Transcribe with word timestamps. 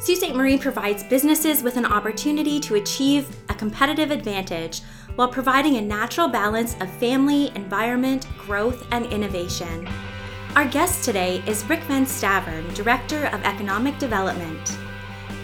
Sault 0.00 0.16
Ste. 0.16 0.34
Marie 0.34 0.56
provides 0.56 1.02
businesses 1.02 1.62
with 1.62 1.76
an 1.76 1.84
opportunity 1.84 2.58
to 2.60 2.76
achieve 2.76 3.36
a 3.50 3.54
competitive 3.54 4.10
advantage 4.10 4.80
while 5.16 5.28
providing 5.28 5.76
a 5.76 5.82
natural 5.82 6.26
balance 6.26 6.74
of 6.80 6.88
family, 6.92 7.52
environment, 7.54 8.26
growth, 8.38 8.86
and 8.92 9.04
innovation. 9.12 9.86
Our 10.56 10.64
guest 10.64 11.04
today 11.04 11.42
is 11.46 11.68
Rick 11.68 11.82
Van 11.82 12.06
Staveren, 12.06 12.74
Director 12.74 13.26
of 13.26 13.42
Economic 13.42 13.98
Development. 13.98 14.78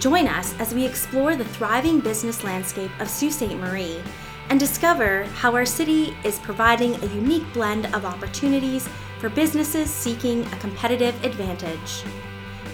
Join 0.01 0.27
us 0.27 0.59
as 0.59 0.73
we 0.73 0.87
explore 0.87 1.37
the 1.37 1.45
thriving 1.45 2.01
business 2.01 2.43
landscape 2.43 2.91
of 2.99 3.11
Sault 3.11 3.35
Ste. 3.35 3.59
Marie 3.59 4.03
and 4.49 4.59
discover 4.59 5.25
how 5.35 5.55
our 5.55 5.67
city 5.67 6.17
is 6.25 6.39
providing 6.39 6.95
a 6.95 7.15
unique 7.15 7.53
blend 7.53 7.95
of 7.95 8.07
opportunities 8.07 8.89
for 9.19 9.29
businesses 9.29 9.91
seeking 9.91 10.47
a 10.47 10.57
competitive 10.57 11.15
advantage. 11.25 12.05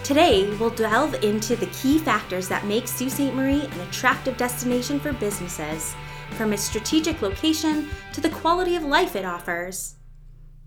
Today, 0.05 0.53
we'll 0.57 0.71
delve 0.71 1.23
into 1.23 1.55
the 1.55 1.67
key 1.67 1.97
factors 1.97 2.49
that 2.49 2.67
make 2.67 2.89
Sault 2.89 3.13
Ste. 3.13 3.33
Marie 3.33 3.65
an 3.65 3.81
attractive 3.83 4.37
destination 4.37 4.99
for 4.99 5.13
businesses, 5.13 5.95
from 6.31 6.53
its 6.53 6.65
strategic 6.65 7.23
location 7.23 7.89
to 8.13 8.21
the 8.21 8.29
quality 8.29 8.75
of 8.75 8.83
life 8.83 9.15
it 9.15 9.25
offers. 9.25 9.95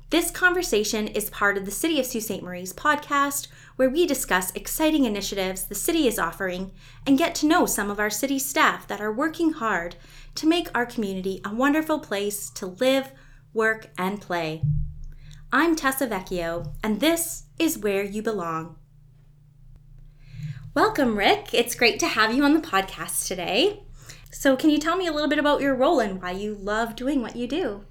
This 0.10 0.32
conversation 0.32 1.10
is 1.10 1.30
part 1.32 1.58
of 1.58 1.66
the 1.66 1.72
City 1.72 2.00
of 2.00 2.06
Sault 2.06 2.24
Ste. 2.24 2.42
Marie's 2.42 2.72
podcast, 2.72 3.48
where 3.76 3.90
we 3.90 4.08
discuss 4.08 4.54
exciting 4.56 5.04
initiatives 5.04 5.66
the 5.66 5.76
city 5.76 6.08
is 6.08 6.18
offering 6.18 6.72
and 7.06 7.18
get 7.18 7.36
to 7.36 7.46
know 7.46 7.66
some 7.66 7.92
of 7.92 8.00
our 8.00 8.10
city 8.10 8.40
staff 8.40 8.88
that 8.88 9.02
are 9.02 9.12
working 9.12 9.52
hard 9.52 9.98
to 10.36 10.48
make 10.48 10.70
our 10.74 10.86
community 10.86 11.42
a 11.44 11.54
wonderful 11.54 12.00
place 12.00 12.50
to 12.52 12.68
live, 12.68 13.12
work, 13.54 13.90
and 13.98 14.22
play. 14.22 14.62
I'm 15.52 15.76
Tessa 15.76 16.08
Vecchio, 16.08 16.74
and 16.82 17.02
this 17.02 17.44
is 17.60 17.78
Where 17.78 18.04
You 18.04 18.22
Belong. 18.22 18.78
Welcome, 20.76 21.18
Rick. 21.18 21.54
It's 21.54 21.74
great 21.74 22.02
to 22.02 22.08
have 22.08 22.36
you 22.36 22.44
on 22.44 22.54
the 22.54 22.60
podcast 22.60 23.28
today. 23.28 23.84
So, 24.30 24.58
can 24.58 24.70
you 24.70 24.78
tell 24.78 24.98
me 24.98 25.08
a 25.08 25.12
little 25.14 25.30
bit 25.30 25.40
about 25.40 25.62
your 25.62 25.74
role 25.74 26.02
and 26.02 26.22
why 26.22 26.32
you 26.32 26.54
love 26.54 26.98
doing 26.98 27.22
what 27.22 27.38
you 27.38 27.48
do? 27.48 27.86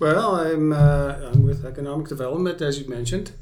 Well, 0.00 0.36
I'm, 0.36 0.72
uh, 0.72 1.30
I'm 1.30 1.42
with 1.42 1.66
economic 1.66 2.08
development, 2.08 2.62
as 2.62 2.80
you 2.80 2.88
mentioned, 2.88 3.32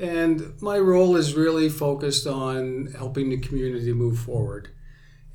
and 0.00 0.60
my 0.60 0.80
role 0.80 1.14
is 1.14 1.34
really 1.34 1.68
focused 1.68 2.26
on 2.26 2.88
helping 2.98 3.30
the 3.30 3.38
community 3.38 3.92
move 3.92 4.18
forward. 4.18 4.70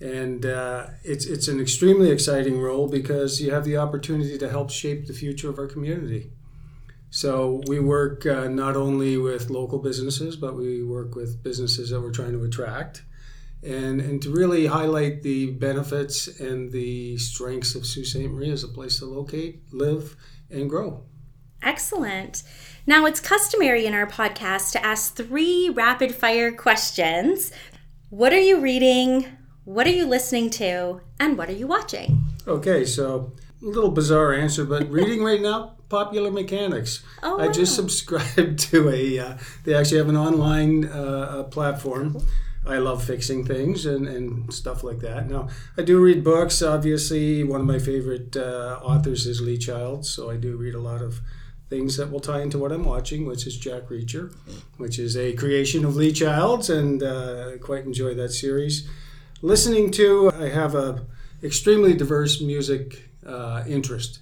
And 0.01 0.45
uh, 0.45 0.87
it's, 1.05 1.25
it's 1.25 1.47
an 1.47 1.61
extremely 1.61 2.11
exciting 2.11 2.59
role 2.59 2.89
because 2.89 3.41
you 3.41 3.51
have 3.51 3.63
the 3.63 3.77
opportunity 3.77 4.37
to 4.37 4.49
help 4.49 4.71
shape 4.71 5.07
the 5.07 5.13
future 5.13 5.49
of 5.49 5.57
our 5.57 5.67
community. 5.67 6.31
So 7.09 7.61
we 7.67 7.79
work 7.79 8.25
uh, 8.25 8.47
not 8.47 8.75
only 8.75 9.17
with 9.17 9.49
local 9.49 9.79
businesses, 9.79 10.35
but 10.35 10.55
we 10.55 10.83
work 10.83 11.15
with 11.15 11.43
businesses 11.43 11.89
that 11.89 12.01
we're 12.01 12.11
trying 12.11 12.33
to 12.33 12.43
attract, 12.43 13.03
and 13.63 13.99
and 13.99 14.21
to 14.21 14.29
really 14.29 14.67
highlight 14.67 15.23
the 15.23 15.51
benefits 15.51 16.27
and 16.39 16.71
the 16.71 17.17
strengths 17.17 17.75
of 17.75 17.85
Sault 17.85 18.05
Ste. 18.05 18.29
Marie 18.29 18.51
as 18.51 18.63
a 18.63 18.67
place 18.67 18.99
to 18.99 19.05
locate, 19.05 19.61
live, 19.73 20.15
and 20.51 20.69
grow. 20.69 21.03
Excellent. 21.61 22.43
Now 22.85 23.05
it's 23.05 23.19
customary 23.19 23.85
in 23.85 23.93
our 23.93 24.07
podcast 24.07 24.71
to 24.73 24.85
ask 24.85 25.15
three 25.15 25.69
rapid 25.69 26.13
fire 26.13 26.51
questions. 26.51 27.51
What 28.09 28.33
are 28.33 28.39
you 28.39 28.59
reading? 28.59 29.25
What 29.65 29.85
are 29.85 29.91
you 29.91 30.05
listening 30.05 30.49
to? 30.51 31.01
And 31.19 31.37
what 31.37 31.49
are 31.49 31.53
you 31.53 31.67
watching? 31.67 32.23
Okay, 32.47 32.85
so 32.85 33.33
a 33.61 33.65
little 33.65 33.91
bizarre 33.91 34.33
answer, 34.33 34.63
but 34.63 34.89
reading 34.89 35.21
right 35.21 35.41
now, 35.41 35.75
Popular 35.89 36.31
Mechanics. 36.31 37.03
Oh, 37.23 37.39
I 37.39 37.47
just 37.47 37.73
wow. 37.73 37.87
subscribed 37.87 38.59
to 38.71 38.89
a. 38.89 39.19
Uh, 39.19 39.37
they 39.63 39.73
actually 39.73 39.97
have 39.97 40.09
an 40.09 40.17
online 40.17 40.85
uh, 40.85 41.43
platform. 41.43 42.17
I 42.65 42.77
love 42.77 43.03
fixing 43.03 43.45
things 43.45 43.85
and, 43.85 44.07
and 44.07 44.53
stuff 44.53 44.83
like 44.83 44.99
that. 44.99 45.27
Now, 45.29 45.47
I 45.77 45.81
do 45.81 45.99
read 45.99 46.23
books. 46.23 46.61
Obviously, 46.61 47.43
one 47.43 47.61
of 47.61 47.67
my 47.67 47.79
favorite 47.79 48.35
uh, 48.37 48.79
authors 48.83 49.25
is 49.25 49.41
Lee 49.41 49.57
Childs, 49.57 50.09
so 50.09 50.29
I 50.29 50.35
do 50.35 50.55
read 50.55 50.75
a 50.75 50.79
lot 50.79 51.01
of 51.01 51.21
things 51.69 51.97
that 51.97 52.11
will 52.11 52.19
tie 52.19 52.41
into 52.41 52.57
what 52.57 52.71
I'm 52.71 52.83
watching, 52.83 53.25
which 53.25 53.47
is 53.47 53.57
Jack 53.57 53.83
Reacher, 53.89 54.33
which 54.77 54.99
is 54.99 55.15
a 55.15 55.33
creation 55.33 55.85
of 55.85 55.95
Lee 55.95 56.11
Childs, 56.11 56.69
and 56.69 57.01
uh, 57.01 57.51
I 57.53 57.57
quite 57.57 57.85
enjoy 57.85 58.13
that 58.15 58.29
series. 58.29 58.87
Listening 59.41 59.89
to, 59.91 60.31
I 60.33 60.49
have 60.49 60.75
a 60.75 61.05
extremely 61.41 61.93
diverse 61.93 62.41
music 62.41 63.09
uh, 63.25 63.63
interest. 63.67 64.19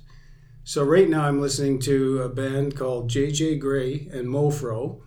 So 0.67 0.83
right 0.83 1.07
now 1.07 1.23
I'm 1.23 1.39
listening 1.39 1.79
to 1.83 2.23
a 2.23 2.28
band 2.28 2.75
called 2.75 3.09
JJ 3.09 3.57
Grey 3.57 4.09
and 4.11 4.28
Mofro. 4.28 5.00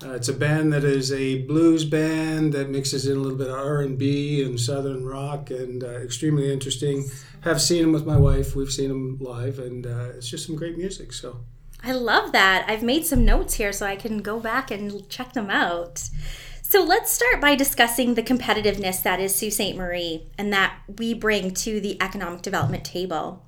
Uh, 0.00 0.12
it's 0.12 0.28
a 0.28 0.32
band 0.32 0.72
that 0.72 0.84
is 0.84 1.10
a 1.10 1.42
blues 1.42 1.84
band 1.84 2.52
that 2.52 2.70
mixes 2.70 3.04
in 3.04 3.16
a 3.16 3.20
little 3.20 3.36
bit 3.36 3.48
of 3.48 3.54
R&B 3.56 4.44
and 4.44 4.60
southern 4.60 5.04
rock 5.04 5.50
and 5.50 5.82
uh, 5.82 5.88
extremely 5.88 6.52
interesting. 6.52 7.10
Have 7.40 7.60
seen 7.60 7.82
them 7.82 7.90
with 7.90 8.06
my 8.06 8.16
wife. 8.16 8.54
We've 8.54 8.70
seen 8.70 8.90
them 8.90 9.18
live 9.18 9.58
and 9.58 9.88
uh, 9.88 10.10
it's 10.14 10.28
just 10.28 10.46
some 10.46 10.54
great 10.54 10.78
music. 10.78 11.12
So 11.12 11.40
I 11.82 11.90
love 11.90 12.30
that. 12.30 12.64
I've 12.68 12.84
made 12.84 13.04
some 13.04 13.24
notes 13.24 13.54
here 13.54 13.72
so 13.72 13.86
I 13.86 13.96
can 13.96 14.18
go 14.18 14.38
back 14.38 14.70
and 14.70 15.08
check 15.08 15.32
them 15.32 15.50
out. 15.50 16.10
So 16.62 16.84
let's 16.84 17.10
start 17.10 17.40
by 17.40 17.56
discussing 17.56 18.14
the 18.14 18.22
competitiveness 18.22 19.02
that 19.02 19.18
is 19.18 19.34
Sault 19.34 19.54
Ste. 19.54 19.74
Marie 19.74 20.28
and 20.38 20.52
that 20.52 20.78
we 20.96 21.12
bring 21.12 21.54
to 21.54 21.80
the 21.80 22.00
economic 22.00 22.42
development 22.42 22.84
table. 22.84 23.47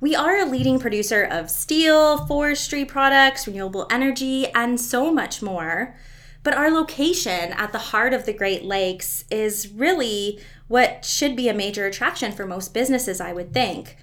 We 0.00 0.14
are 0.14 0.36
a 0.36 0.44
leading 0.44 0.78
producer 0.78 1.24
of 1.24 1.50
steel, 1.50 2.24
forestry 2.26 2.84
products, 2.84 3.46
renewable 3.46 3.86
energy, 3.90 4.46
and 4.54 4.80
so 4.80 5.12
much 5.12 5.42
more. 5.42 5.96
But 6.44 6.54
our 6.54 6.70
location 6.70 7.52
at 7.52 7.72
the 7.72 7.78
heart 7.78 8.14
of 8.14 8.24
the 8.24 8.32
Great 8.32 8.64
Lakes 8.64 9.24
is 9.30 9.72
really 9.72 10.40
what 10.68 11.04
should 11.04 11.34
be 11.34 11.48
a 11.48 11.54
major 11.54 11.84
attraction 11.86 12.30
for 12.30 12.46
most 12.46 12.72
businesses, 12.72 13.20
I 13.20 13.32
would 13.32 13.52
think. 13.52 13.96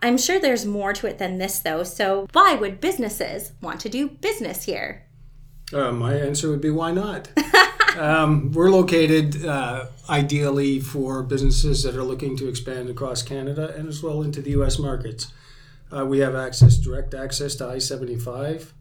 I'm 0.00 0.16
sure 0.16 0.40
there's 0.40 0.64
more 0.64 0.94
to 0.94 1.06
it 1.06 1.18
than 1.18 1.38
this, 1.38 1.58
though. 1.58 1.84
So, 1.84 2.26
why 2.32 2.54
would 2.54 2.80
businesses 2.80 3.52
want 3.60 3.78
to 3.80 3.88
do 3.88 4.08
business 4.08 4.64
here? 4.64 5.06
uh, 5.72 5.92
my 5.92 6.14
answer 6.14 6.50
would 6.50 6.60
be 6.60 6.70
why 6.70 6.92
not? 6.92 7.28
um, 7.98 8.52
we're 8.52 8.70
located 8.70 9.44
uh, 9.44 9.86
ideally 10.08 10.80
for 10.80 11.22
businesses 11.22 11.82
that 11.82 11.96
are 11.96 12.02
looking 12.02 12.36
to 12.36 12.48
expand 12.48 12.90
across 12.90 13.22
Canada 13.22 13.74
and 13.76 13.88
as 13.88 14.02
well 14.02 14.22
into 14.22 14.42
the 14.42 14.50
U.S. 14.50 14.78
markets. 14.78 15.32
Uh, 15.94 16.06
we 16.06 16.20
have 16.20 16.34
access, 16.34 16.78
direct 16.78 17.14
access 17.14 17.54
to 17.56 17.66
I 17.66 17.78
75, 17.78 18.72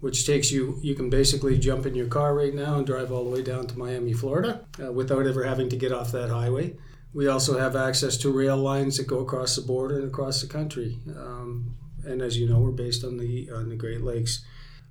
which 0.00 0.26
takes 0.26 0.50
you, 0.50 0.78
you 0.82 0.94
can 0.94 1.08
basically 1.08 1.58
jump 1.58 1.86
in 1.86 1.94
your 1.94 2.08
car 2.08 2.34
right 2.34 2.54
now 2.54 2.76
and 2.76 2.86
drive 2.86 3.12
all 3.12 3.24
the 3.24 3.30
way 3.30 3.42
down 3.42 3.66
to 3.68 3.78
Miami, 3.78 4.12
Florida, 4.12 4.64
uh, 4.82 4.90
without 4.92 5.26
ever 5.26 5.44
having 5.44 5.68
to 5.68 5.76
get 5.76 5.92
off 5.92 6.12
that 6.12 6.30
highway. 6.30 6.76
We 7.14 7.28
also 7.28 7.58
have 7.58 7.76
access 7.76 8.16
to 8.18 8.32
rail 8.32 8.56
lines 8.56 8.96
that 8.96 9.06
go 9.06 9.20
across 9.20 9.56
the 9.56 9.62
border 9.62 9.98
and 9.98 10.08
across 10.08 10.40
the 10.40 10.46
country. 10.46 10.98
Um, 11.16 11.76
and 12.04 12.20
as 12.22 12.36
you 12.38 12.48
know, 12.48 12.58
we're 12.58 12.70
based 12.70 13.04
on 13.04 13.18
the, 13.18 13.50
on 13.50 13.68
the 13.68 13.76
Great 13.76 14.02
Lakes. 14.02 14.44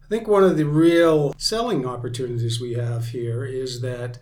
I 0.03 0.07
think 0.07 0.27
one 0.27 0.43
of 0.43 0.55
the 0.55 0.65
real 0.65 1.33
selling 1.37 1.85
opportunities 1.85 2.61
we 2.61 2.73
have 2.73 3.07
here 3.07 3.43
is 3.45 3.81
that 3.81 4.19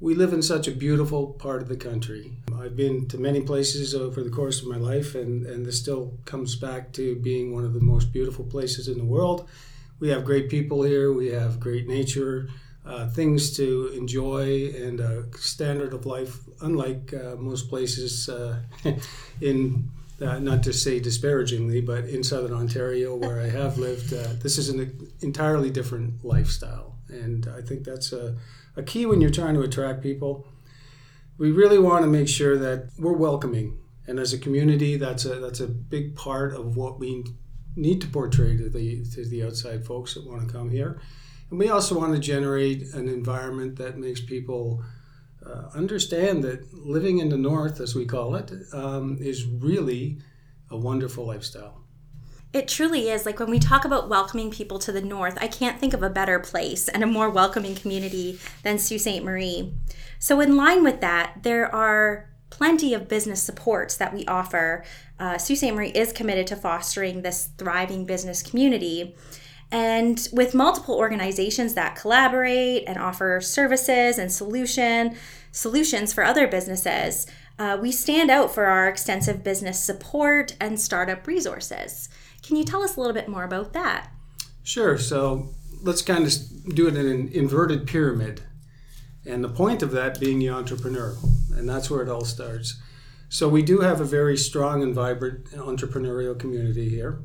we 0.00 0.14
live 0.14 0.32
in 0.32 0.42
such 0.42 0.68
a 0.68 0.72
beautiful 0.72 1.26
part 1.26 1.60
of 1.60 1.68
the 1.68 1.76
country. 1.76 2.32
I've 2.56 2.76
been 2.76 3.08
to 3.08 3.18
many 3.18 3.40
places 3.40 3.94
over 3.94 4.22
the 4.22 4.30
course 4.30 4.62
of 4.62 4.68
my 4.68 4.76
life, 4.76 5.14
and, 5.14 5.44
and 5.46 5.66
this 5.66 5.80
still 5.80 6.16
comes 6.24 6.54
back 6.54 6.92
to 6.92 7.16
being 7.16 7.52
one 7.52 7.64
of 7.64 7.74
the 7.74 7.80
most 7.80 8.12
beautiful 8.12 8.44
places 8.44 8.86
in 8.86 8.98
the 8.98 9.04
world. 9.04 9.48
We 9.98 10.08
have 10.10 10.24
great 10.24 10.48
people 10.48 10.82
here, 10.82 11.12
we 11.12 11.28
have 11.28 11.58
great 11.58 11.88
nature, 11.88 12.48
uh, 12.86 13.08
things 13.08 13.56
to 13.56 13.88
enjoy, 13.96 14.72
and 14.76 15.00
a 15.00 15.24
standard 15.36 15.92
of 15.92 16.06
life 16.06 16.38
unlike 16.60 17.12
uh, 17.12 17.34
most 17.34 17.68
places 17.68 18.28
uh, 18.28 18.60
in. 19.40 19.90
Uh, 20.20 20.36
not 20.40 20.64
to 20.64 20.72
say 20.72 20.98
disparagingly, 20.98 21.80
but 21.80 22.04
in 22.06 22.24
southern 22.24 22.52
Ontario, 22.52 23.14
where 23.14 23.40
I 23.40 23.48
have 23.48 23.78
lived, 23.78 24.12
uh, 24.12 24.32
this 24.42 24.58
is 24.58 24.68
an 24.68 25.08
entirely 25.20 25.70
different 25.70 26.24
lifestyle. 26.24 26.96
And 27.08 27.46
I 27.56 27.62
think 27.62 27.84
that's 27.84 28.12
a, 28.12 28.34
a 28.78 28.82
key 28.82 29.04
when 29.04 29.20
you're 29.20 29.30
trying 29.30 29.54
to 29.54 29.62
attract 29.62 30.02
people. 30.02 30.46
We 31.36 31.50
really 31.50 31.78
want 31.78 32.04
to 32.04 32.10
make 32.10 32.28
sure 32.28 32.56
that 32.56 32.90
we're 32.98 33.12
welcoming, 33.12 33.78
and 34.06 34.18
as 34.18 34.32
a 34.32 34.38
community, 34.38 34.96
that's 34.96 35.24
a 35.24 35.34
that's 35.40 35.60
a 35.60 35.68
big 35.68 36.16
part 36.16 36.54
of 36.54 36.76
what 36.76 36.98
we 36.98 37.24
need 37.76 38.00
to 38.00 38.08
portray 38.08 38.56
to 38.56 38.70
the 38.70 39.04
to 39.14 39.28
the 39.28 39.44
outside 39.44 39.84
folks 39.84 40.14
that 40.14 40.26
want 40.26 40.46
to 40.46 40.52
come 40.52 40.70
here. 40.70 41.00
And 41.50 41.58
we 41.58 41.68
also 41.68 41.98
want 41.98 42.14
to 42.14 42.20
generate 42.20 42.82
an 42.94 43.08
environment 43.08 43.76
that 43.76 43.98
makes 43.98 44.20
people 44.20 44.84
uh, 45.44 45.68
understand 45.74 46.44
that 46.44 46.72
living 46.74 47.18
in 47.18 47.30
the 47.30 47.38
north, 47.38 47.80
as 47.80 47.94
we 47.94 48.04
call 48.04 48.34
it, 48.34 48.52
um, 48.72 49.18
is 49.20 49.46
really 49.46 50.18
a 50.70 50.76
wonderful 50.76 51.26
lifestyle. 51.26 51.84
It 52.52 52.66
truly 52.66 53.10
is. 53.10 53.26
Like 53.26 53.38
when 53.38 53.50
we 53.50 53.58
talk 53.58 53.84
about 53.84 54.08
welcoming 54.08 54.50
people 54.50 54.78
to 54.80 54.92
the 54.92 55.02
north, 55.02 55.36
I 55.40 55.48
can't 55.48 55.78
think 55.78 55.92
of 55.92 56.02
a 56.02 56.08
better 56.08 56.38
place 56.38 56.88
and 56.88 57.02
a 57.02 57.06
more 57.06 57.28
welcoming 57.28 57.74
community 57.74 58.38
than 58.62 58.78
Sault 58.78 59.02
Ste. 59.02 59.22
Marie. 59.22 59.74
So, 60.18 60.40
in 60.40 60.56
line 60.56 60.82
with 60.82 61.00
that, 61.00 61.42
there 61.42 61.72
are 61.74 62.30
plenty 62.50 62.94
of 62.94 63.08
business 63.08 63.42
supports 63.42 63.96
that 63.96 64.14
we 64.14 64.24
offer. 64.24 64.84
Uh, 65.20 65.36
Sault 65.36 65.58
Ste. 65.58 65.74
Marie 65.74 65.90
is 65.90 66.12
committed 66.12 66.46
to 66.46 66.56
fostering 66.56 67.20
this 67.20 67.50
thriving 67.58 68.06
business 68.06 68.42
community. 68.42 69.14
And 69.70 70.26
with 70.32 70.54
multiple 70.54 70.94
organizations 70.94 71.74
that 71.74 71.96
collaborate 71.96 72.84
and 72.86 72.96
offer 72.96 73.42
services 73.42 74.16
and 74.16 74.32
solution 74.32 75.16
solutions 75.52 76.14
for 76.14 76.24
other 76.24 76.46
businesses, 76.48 77.26
uh, 77.58 77.76
we 77.80 77.92
stand 77.92 78.30
out 78.30 78.54
for 78.54 78.64
our 78.64 78.88
extensive 78.88 79.44
business 79.44 79.82
support 79.82 80.56
and 80.60 80.80
startup 80.80 81.26
resources. 81.26 82.08
Can 82.48 82.56
you 82.56 82.64
tell 82.64 82.82
us 82.82 82.96
a 82.96 83.00
little 83.00 83.12
bit 83.12 83.28
more 83.28 83.44
about 83.44 83.74
that? 83.74 84.10
Sure. 84.62 84.96
So 84.96 85.50
let's 85.82 86.00
kind 86.00 86.24
of 86.24 86.74
do 86.74 86.88
it 86.88 86.96
in 86.96 87.06
an 87.06 87.28
inverted 87.28 87.86
pyramid. 87.86 88.40
And 89.26 89.44
the 89.44 89.50
point 89.50 89.82
of 89.82 89.90
that 89.90 90.18
being 90.18 90.38
the 90.38 90.48
entrepreneur. 90.48 91.14
And 91.54 91.68
that's 91.68 91.90
where 91.90 92.00
it 92.00 92.08
all 92.08 92.24
starts. 92.24 92.80
So 93.28 93.50
we 93.50 93.60
do 93.60 93.80
have 93.80 94.00
a 94.00 94.04
very 94.06 94.38
strong 94.38 94.82
and 94.82 94.94
vibrant 94.94 95.50
entrepreneurial 95.50 96.38
community 96.38 96.88
here. 96.88 97.20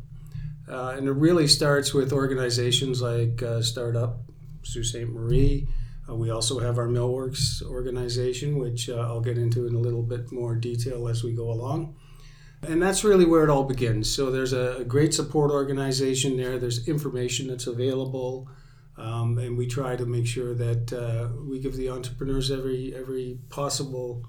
Uh, 0.67 0.95
and 0.97 1.07
it 1.07 1.13
really 1.13 1.47
starts 1.47 1.93
with 1.93 2.11
organizations 2.11 3.01
like 3.01 3.41
uh, 3.41 3.61
Startup, 3.61 4.17
Sault 4.63 4.83
Ste. 4.83 5.07
Marie, 5.07 5.69
uh, 6.09 6.15
we 6.15 6.31
also 6.31 6.59
have 6.59 6.77
our 6.77 6.89
Millworks 6.89 7.63
organization, 7.63 8.59
which 8.59 8.89
uh, 8.89 8.97
I'll 8.97 9.21
get 9.21 9.37
into 9.37 9.67
in 9.67 9.75
a 9.75 9.79
little 9.79 10.03
bit 10.03 10.33
more 10.33 10.53
detail 10.53 11.07
as 11.07 11.23
we 11.23 11.31
go 11.31 11.49
along. 11.49 11.95
And 12.67 12.81
that's 12.81 13.03
really 13.03 13.25
where 13.25 13.43
it 13.43 13.49
all 13.49 13.63
begins. 13.63 14.13
So 14.13 14.31
there's 14.31 14.53
a, 14.53 14.83
great 14.87 15.13
support 15.13 15.51
organization 15.51 16.37
there, 16.37 16.57
there's 16.57 16.87
information 16.87 17.47
that's 17.47 17.67
available. 17.67 18.47
Um, 18.97 19.37
and 19.39 19.57
we 19.57 19.67
try 19.67 19.95
to 19.95 20.05
make 20.05 20.27
sure 20.27 20.53
that 20.53 20.93
uh, 20.93 21.29
we 21.49 21.59
give 21.59 21.75
the 21.75 21.89
entrepreneurs 21.89 22.51
every 22.51 22.93
every 22.95 23.39
possible 23.49 24.23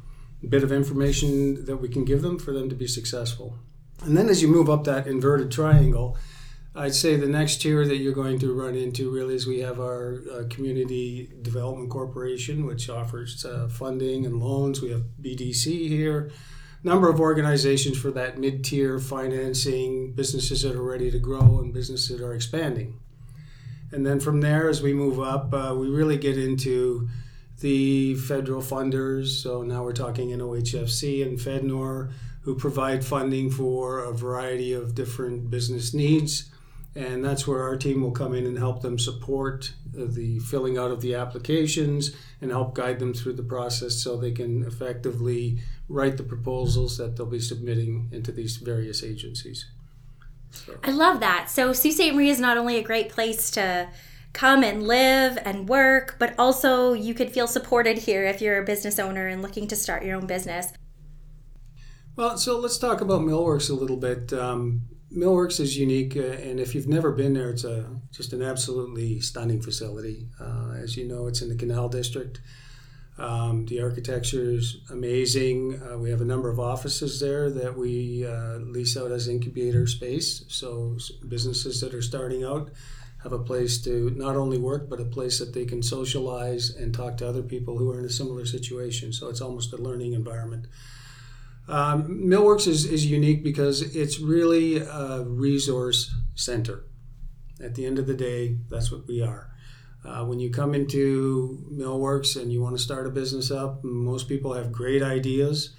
bit 0.49 0.63
of 0.63 0.73
information 0.73 1.65
that 1.67 1.77
we 1.77 1.89
can 1.89 2.05
give 2.05 2.23
them 2.23 2.39
for 2.39 2.53
them 2.53 2.69
to 2.71 2.75
be 2.75 2.87
successful. 2.87 3.59
And 4.03 4.17
then 4.17 4.29
as 4.29 4.43
you 4.43 4.49
move 4.49 4.71
up 4.71 4.85
that 4.85 5.07
inverted 5.07 5.51
triangle, 5.51 6.17
I'd 6.75 6.95
say 6.95 7.17
the 7.17 7.27
next 7.27 7.63
tier 7.63 7.87
that 7.87 7.99
you're 7.99 8.13
going 8.13 8.39
to 8.41 8.53
run 8.53 8.75
into 8.75 9.11
really 9.11 9.37
is 9.37 9.47
we 9.47 9.61
have 9.61 9.79
our 9.79 10.23
uh, 10.33 10.43
Community 10.51 11.31
Development 11.41 11.89
Corporation, 11.89 12.67
which 12.67 12.91
offers 12.91 13.45
uh, 13.45 13.69
funding 13.69 14.27
and 14.27 14.41
loans. 14.41 14.83
We 14.83 14.91
have 14.91 15.05
BDC 15.23 15.89
here, 15.89 16.33
number 16.85 17.09
of 17.09 17.19
organizations 17.19 17.99
for 17.99 18.11
that 18.13 18.39
mid 18.39 18.63
tier 18.63 18.99
financing, 18.99 20.13
businesses 20.13 20.63
that 20.63 20.77
are 20.77 20.83
ready 20.83 21.11
to 21.11 21.19
grow 21.19 21.59
and 21.59 21.73
businesses 21.73 22.19
that 22.19 22.25
are 22.25 22.35
expanding. 22.35 23.01
And 23.91 24.05
then 24.05 24.21
from 24.21 24.41
there, 24.41 24.69
as 24.69 24.83
we 24.83 24.93
move 24.93 25.21
up, 25.21 25.53
uh, 25.53 25.75
we 25.77 25.89
really 25.89 26.19
get 26.19 26.37
into 26.37 27.09
the 27.61 28.15
federal 28.17 28.61
funders. 28.61 29.29
So 29.43 29.63
now 29.63 29.83
we're 29.83 29.93
talking 29.93 30.31
NOHFC 30.31 31.27
and 31.27 31.39
FedNor, 31.39 32.13
who 32.43 32.55
provide 32.55 33.05
funding 33.05 33.51
for 33.51 34.01
a 34.01 34.13
variety 34.13 34.73
of 34.73 34.95
different 34.95 35.51
business 35.51 35.95
needs 35.95 36.51
and 36.97 37.25
that's 37.25 37.47
where 37.47 37.63
our 37.63 37.77
team 37.77 38.03
will 38.03 38.13
come 38.13 38.35
in 38.35 38.47
and 38.47 38.57
help 38.57 38.83
them 38.83 38.99
support 38.99 39.73
the 39.93 40.39
filling 40.41 40.79
out 40.79 40.91
of 40.91 41.01
the 41.01 41.15
applications 41.15 42.15
and 42.41 42.51
help 42.51 42.75
guide 42.75 42.99
them 42.99 43.13
through 43.13 43.33
the 43.33 43.43
process 43.43 43.97
so 44.03 44.17
they 44.17 44.31
can 44.31 44.65
effectively 44.65 45.59
write 45.89 46.17
the 46.17 46.23
proposals 46.23 46.97
that 46.99 47.17
they'll 47.17 47.27
be 47.27 47.41
submitting 47.41 48.09
into 48.13 48.31
these 48.31 48.57
various 48.59 49.03
agencies. 49.03 49.67
So. 50.51 50.79
I 50.85 50.91
love 50.91 51.19
that. 51.21 51.51
So 51.51 51.73
Sault 51.73 51.95
Ste. 51.95 52.15
Marie 52.15 52.31
is 52.31 52.39
not 52.39 52.57
only 52.57 52.77
a 52.77 52.83
great 52.83 53.09
place 53.09 53.51
to 53.53 53.89
come 54.33 54.63
and 54.63 54.87
live 54.87 55.37
and 55.45 55.69
work, 55.69 56.17
but 56.19 56.35
also 56.39 56.93
you 56.93 57.13
could 57.13 57.33
feel 57.33 57.49
supported 57.49 57.99
here 57.99 58.25
if 58.25 58.41
you're 58.41 58.63
a 58.63 58.65
business 58.65 58.99
owner 59.01 59.27
and 59.27 59.43
looking 59.43 59.67
to 59.69 59.77
start 59.77 60.05
your 60.05 60.17
own 60.17 60.27
business. 60.27 60.73
Well, 62.17 62.39
so 62.39 62.61
let's 62.61 62.79
talk 62.79 63.01
about 63.01 63.23
Millworks 63.23 63.69
a 63.69 63.75
little 63.75 63.97
bit. 63.97 64.33
Um, 64.33 64.83
Millworks 65.15 65.61
is 65.61 65.79
unique, 65.79 66.17
uh, 66.17 66.23
and 66.23 66.59
if 66.59 66.75
you've 66.75 66.89
never 66.89 67.13
been 67.13 67.35
there, 67.35 67.51
it's 67.51 67.63
a 67.63 67.87
just 68.11 68.33
an 68.33 68.43
absolutely 68.43 69.21
stunning 69.21 69.63
facility. 69.63 70.27
Uh, 70.41 70.73
as 70.73 70.97
you 70.97 71.07
know, 71.07 71.29
it's 71.29 71.41
in 71.41 71.49
the 71.49 71.55
Canal 71.55 71.89
District. 71.89 72.41
Um, 73.17 73.65
the 73.67 73.81
architecture 73.81 74.51
is 74.51 74.79
amazing. 74.91 75.81
Uh, 75.81 75.99
we 75.99 76.11
have 76.11 76.21
a 76.21 76.25
number 76.25 76.51
of 76.51 76.59
offices 76.59 77.21
there 77.21 77.49
that 77.49 77.79
we 77.79 78.27
uh, 78.27 78.57
lease 78.57 78.97
out 78.97 79.13
as 79.13 79.29
incubator 79.29 79.87
space. 79.87 80.45
So 80.49 80.99
businesses 81.29 81.81
that 81.81 81.95
are 81.95 82.03
starting 82.03 82.43
out 82.43 82.71
have 83.23 83.33
a 83.33 83.39
place 83.39 83.81
to 83.83 84.11
not 84.17 84.35
only 84.35 84.59
work, 84.59 84.91
but 84.91 85.01
a 85.01 85.05
place 85.05 85.39
that 85.39 85.55
they 85.55 85.65
can 85.65 85.81
socialize 85.81 86.71
and 86.71 86.93
talk 86.93 87.17
to 87.19 87.29
other 87.29 87.43
people 87.43 87.79
who 87.79 87.89
are 87.93 88.01
in 88.01 88.05
a 88.05 88.11
similar 88.11 88.45
situation. 88.47 89.13
So 89.13 89.29
it's 89.29 89.41
almost 89.41 89.73
a 89.73 89.77
learning 89.77 90.13
environment. 90.13 90.67
Um, 91.67 92.27
Millworks 92.27 92.67
is, 92.67 92.85
is 92.85 93.07
unique 93.07 93.43
because 93.43 93.81
it's 93.97 94.21
really 94.21 94.79
a 94.79 95.23
resource 95.23 96.15
center. 96.35 96.85
At 97.63 97.75
the 97.75 97.87
end 97.87 97.99
of 97.99 98.07
the 98.07 98.15
day, 98.15 98.59
that's 98.69 98.91
what 98.91 99.07
we 99.07 99.23
are. 99.23 99.51
Uh, 100.05 100.25
when 100.25 100.39
you 100.39 100.51
come 100.51 100.75
into 100.75 101.65
Millworks 101.73 102.41
and 102.41 102.53
you 102.53 102.61
want 102.61 102.77
to 102.77 102.83
start 102.83 103.07
a 103.07 103.11
business 103.11 103.51
up, 103.51 103.83
most 103.83 104.29
people 104.29 104.53
have 104.53 104.71
great 104.71 105.03
ideas, 105.03 105.75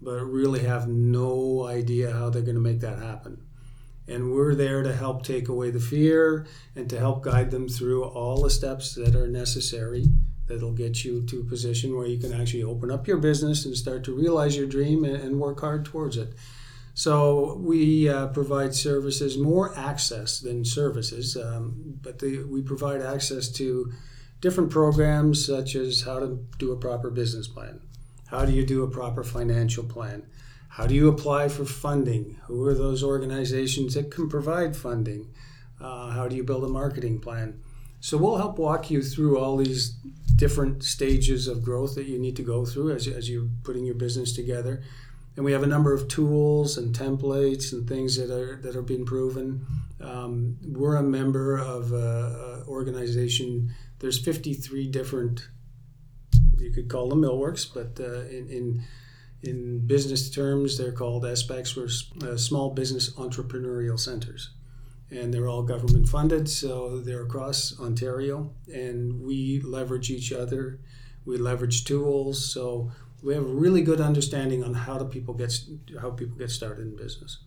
but 0.00 0.24
really 0.24 0.60
have 0.60 0.88
no 0.88 1.66
idea 1.66 2.10
how 2.10 2.30
they're 2.30 2.42
going 2.42 2.54
to 2.54 2.60
make 2.60 2.80
that 2.80 2.98
happen. 2.98 3.42
And 4.08 4.32
we're 4.32 4.54
there 4.54 4.82
to 4.82 4.94
help 4.94 5.24
take 5.24 5.48
away 5.48 5.70
the 5.70 5.80
fear 5.80 6.46
and 6.74 6.88
to 6.88 6.98
help 6.98 7.24
guide 7.24 7.50
them 7.50 7.68
through 7.68 8.04
all 8.04 8.42
the 8.42 8.50
steps 8.50 8.94
that 8.94 9.14
are 9.14 9.26
necessary 9.26 10.06
that'll 10.46 10.72
get 10.72 11.04
you 11.04 11.22
to 11.26 11.40
a 11.40 11.44
position 11.44 11.96
where 11.96 12.06
you 12.06 12.18
can 12.18 12.32
actually 12.32 12.62
open 12.62 12.90
up 12.90 13.06
your 13.06 13.18
business 13.18 13.64
and 13.64 13.76
start 13.76 14.04
to 14.04 14.12
realize 14.14 14.56
your 14.56 14.66
dream 14.66 15.04
and, 15.04 15.40
work 15.40 15.60
hard 15.60 15.84
towards 15.84 16.16
it. 16.16 16.32
So 16.94 17.56
we 17.60 18.08
uh, 18.08 18.28
provide 18.28 18.74
services, 18.74 19.36
more 19.36 19.76
access 19.76 20.40
than 20.40 20.64
services, 20.64 21.36
um, 21.36 21.98
but 22.00 22.20
the, 22.20 22.44
we 22.44 22.62
provide 22.62 23.02
access 23.02 23.48
to 23.52 23.92
different 24.40 24.70
programs 24.70 25.44
such 25.44 25.74
as 25.74 26.02
how 26.02 26.20
to 26.20 26.38
do 26.58 26.72
a 26.72 26.76
proper 26.76 27.10
business 27.10 27.48
plan, 27.48 27.80
how 28.28 28.44
do 28.46 28.52
you 28.52 28.64
do 28.64 28.82
a 28.82 28.90
proper 28.90 29.24
financial 29.24 29.84
plan, 29.84 30.24
how 30.68 30.86
do 30.86 30.94
you 30.94 31.08
apply 31.08 31.48
for 31.48 31.64
funding, 31.64 32.38
who 32.44 32.64
are 32.66 32.74
those 32.74 33.02
organizations 33.02 33.94
that 33.94 34.10
can 34.10 34.28
provide 34.28 34.76
funding, 34.76 35.28
uh, 35.80 36.10
how 36.10 36.28
do 36.28 36.36
you 36.36 36.44
build 36.44 36.64
a 36.64 36.68
marketing 36.68 37.18
plan. 37.18 37.60
So 38.00 38.16
we'll 38.16 38.36
help 38.36 38.58
walk 38.58 38.90
you 38.90 39.02
through 39.02 39.38
all 39.38 39.56
these 39.56 39.96
different 40.36 40.84
stages 40.84 41.48
of 41.48 41.62
growth 41.62 41.94
that 41.94 42.06
you 42.06 42.18
need 42.18 42.36
to 42.36 42.42
go 42.42 42.64
through 42.64 42.92
as, 42.92 43.08
as 43.08 43.28
you're 43.28 43.48
putting 43.64 43.84
your 43.84 43.94
business 43.94 44.32
together. 44.32 44.82
And 45.34 45.44
we 45.44 45.52
have 45.52 45.62
a 45.62 45.66
number 45.66 45.92
of 45.92 46.08
tools 46.08 46.78
and 46.78 46.94
templates 46.94 47.72
and 47.72 47.86
things 47.86 48.16
that 48.16 48.30
are 48.30 48.56
that 48.62 48.74
are 48.74 48.82
being 48.82 49.04
proven. 49.04 49.66
Um, 50.00 50.56
we're 50.62 50.96
a 50.96 51.02
member 51.02 51.58
of 51.58 51.92
an 51.92 52.64
organization. 52.66 53.74
There's 53.98 54.18
53 54.18 54.88
different. 54.88 55.48
You 56.58 56.72
could 56.72 56.88
call 56.88 57.10
them 57.10 57.20
millworks, 57.20 57.66
but 57.72 58.02
uh, 58.02 58.22
in, 58.28 58.48
in 58.48 58.84
in 59.42 59.86
business 59.86 60.30
terms, 60.30 60.78
they're 60.78 60.90
called 60.90 61.24
SBECs, 61.24 61.76
or 61.76 62.26
uh, 62.26 62.36
small 62.38 62.70
business 62.70 63.12
entrepreneurial 63.14 64.00
centers 64.00 64.50
and 65.10 65.32
they're 65.32 65.48
all 65.48 65.62
government 65.62 66.08
funded, 66.08 66.48
so 66.48 67.00
they're 67.00 67.22
across 67.22 67.78
Ontario, 67.78 68.52
and 68.72 69.22
we 69.22 69.60
leverage 69.60 70.10
each 70.10 70.32
other. 70.32 70.80
We 71.24 71.36
leverage 71.36 71.84
tools, 71.84 72.52
so 72.52 72.90
we 73.22 73.34
have 73.34 73.44
a 73.44 73.54
really 73.54 73.82
good 73.82 74.00
understanding 74.00 74.62
on 74.64 74.74
how 74.74 74.98
do 74.98 75.04
people 75.04 75.34
get 75.34 75.58
how 76.00 76.10
people 76.10 76.36
get 76.36 76.50
started 76.50 76.82
in 76.82 76.96
business. 76.96 77.38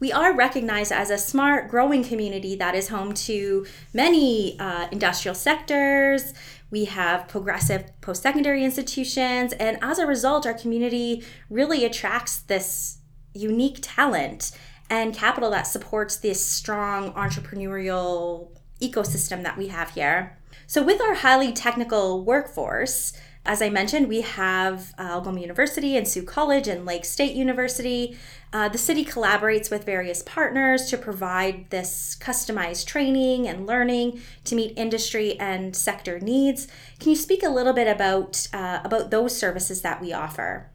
We 0.00 0.10
are 0.10 0.34
recognized 0.34 0.90
as 0.90 1.10
a 1.10 1.18
smart, 1.18 1.70
growing 1.70 2.02
community 2.02 2.56
that 2.56 2.74
is 2.74 2.88
home 2.88 3.14
to 3.14 3.64
many 3.94 4.58
uh, 4.58 4.88
industrial 4.90 5.34
sectors. 5.34 6.34
We 6.70 6.86
have 6.86 7.28
progressive 7.28 7.84
post 8.00 8.22
secondary 8.22 8.64
institutions, 8.64 9.52
and 9.52 9.78
as 9.80 9.98
a 9.98 10.06
result, 10.06 10.46
our 10.46 10.54
community 10.54 11.22
really 11.48 11.84
attracts 11.84 12.38
this 12.40 12.98
unique 13.34 13.78
talent 13.80 14.52
and 14.90 15.14
capital 15.14 15.50
that 15.50 15.66
supports 15.66 16.16
this 16.16 16.44
strong 16.44 17.12
entrepreneurial 17.14 18.48
ecosystem 18.80 19.42
that 19.42 19.56
we 19.56 19.68
have 19.68 19.90
here. 19.90 20.38
So, 20.66 20.82
with 20.82 21.00
our 21.00 21.14
highly 21.14 21.52
technical 21.52 22.24
workforce, 22.24 23.12
as 23.44 23.60
I 23.60 23.70
mentioned, 23.70 24.08
we 24.08 24.20
have 24.20 24.94
uh, 24.98 25.02
Algoma 25.02 25.40
University 25.40 25.96
and 25.96 26.06
Sault 26.06 26.26
College 26.26 26.68
and 26.68 26.86
Lake 26.86 27.04
State 27.04 27.34
University. 27.34 28.16
Uh, 28.52 28.68
the 28.68 28.78
city 28.78 29.04
collaborates 29.04 29.68
with 29.68 29.84
various 29.84 30.22
partners 30.22 30.88
to 30.90 30.96
provide 30.96 31.70
this 31.70 32.16
customized 32.20 32.86
training 32.86 33.48
and 33.48 33.66
learning 33.66 34.20
to 34.44 34.54
meet 34.54 34.78
industry 34.78 35.38
and 35.40 35.74
sector 35.74 36.20
needs. 36.20 36.68
Can 37.00 37.10
you 37.10 37.16
speak 37.16 37.42
a 37.42 37.48
little 37.48 37.72
bit 37.72 37.88
about 37.88 38.46
uh, 38.52 38.80
about 38.84 39.10
those 39.10 39.36
services 39.36 39.82
that 39.82 40.00
we 40.00 40.12
offer? 40.12 40.71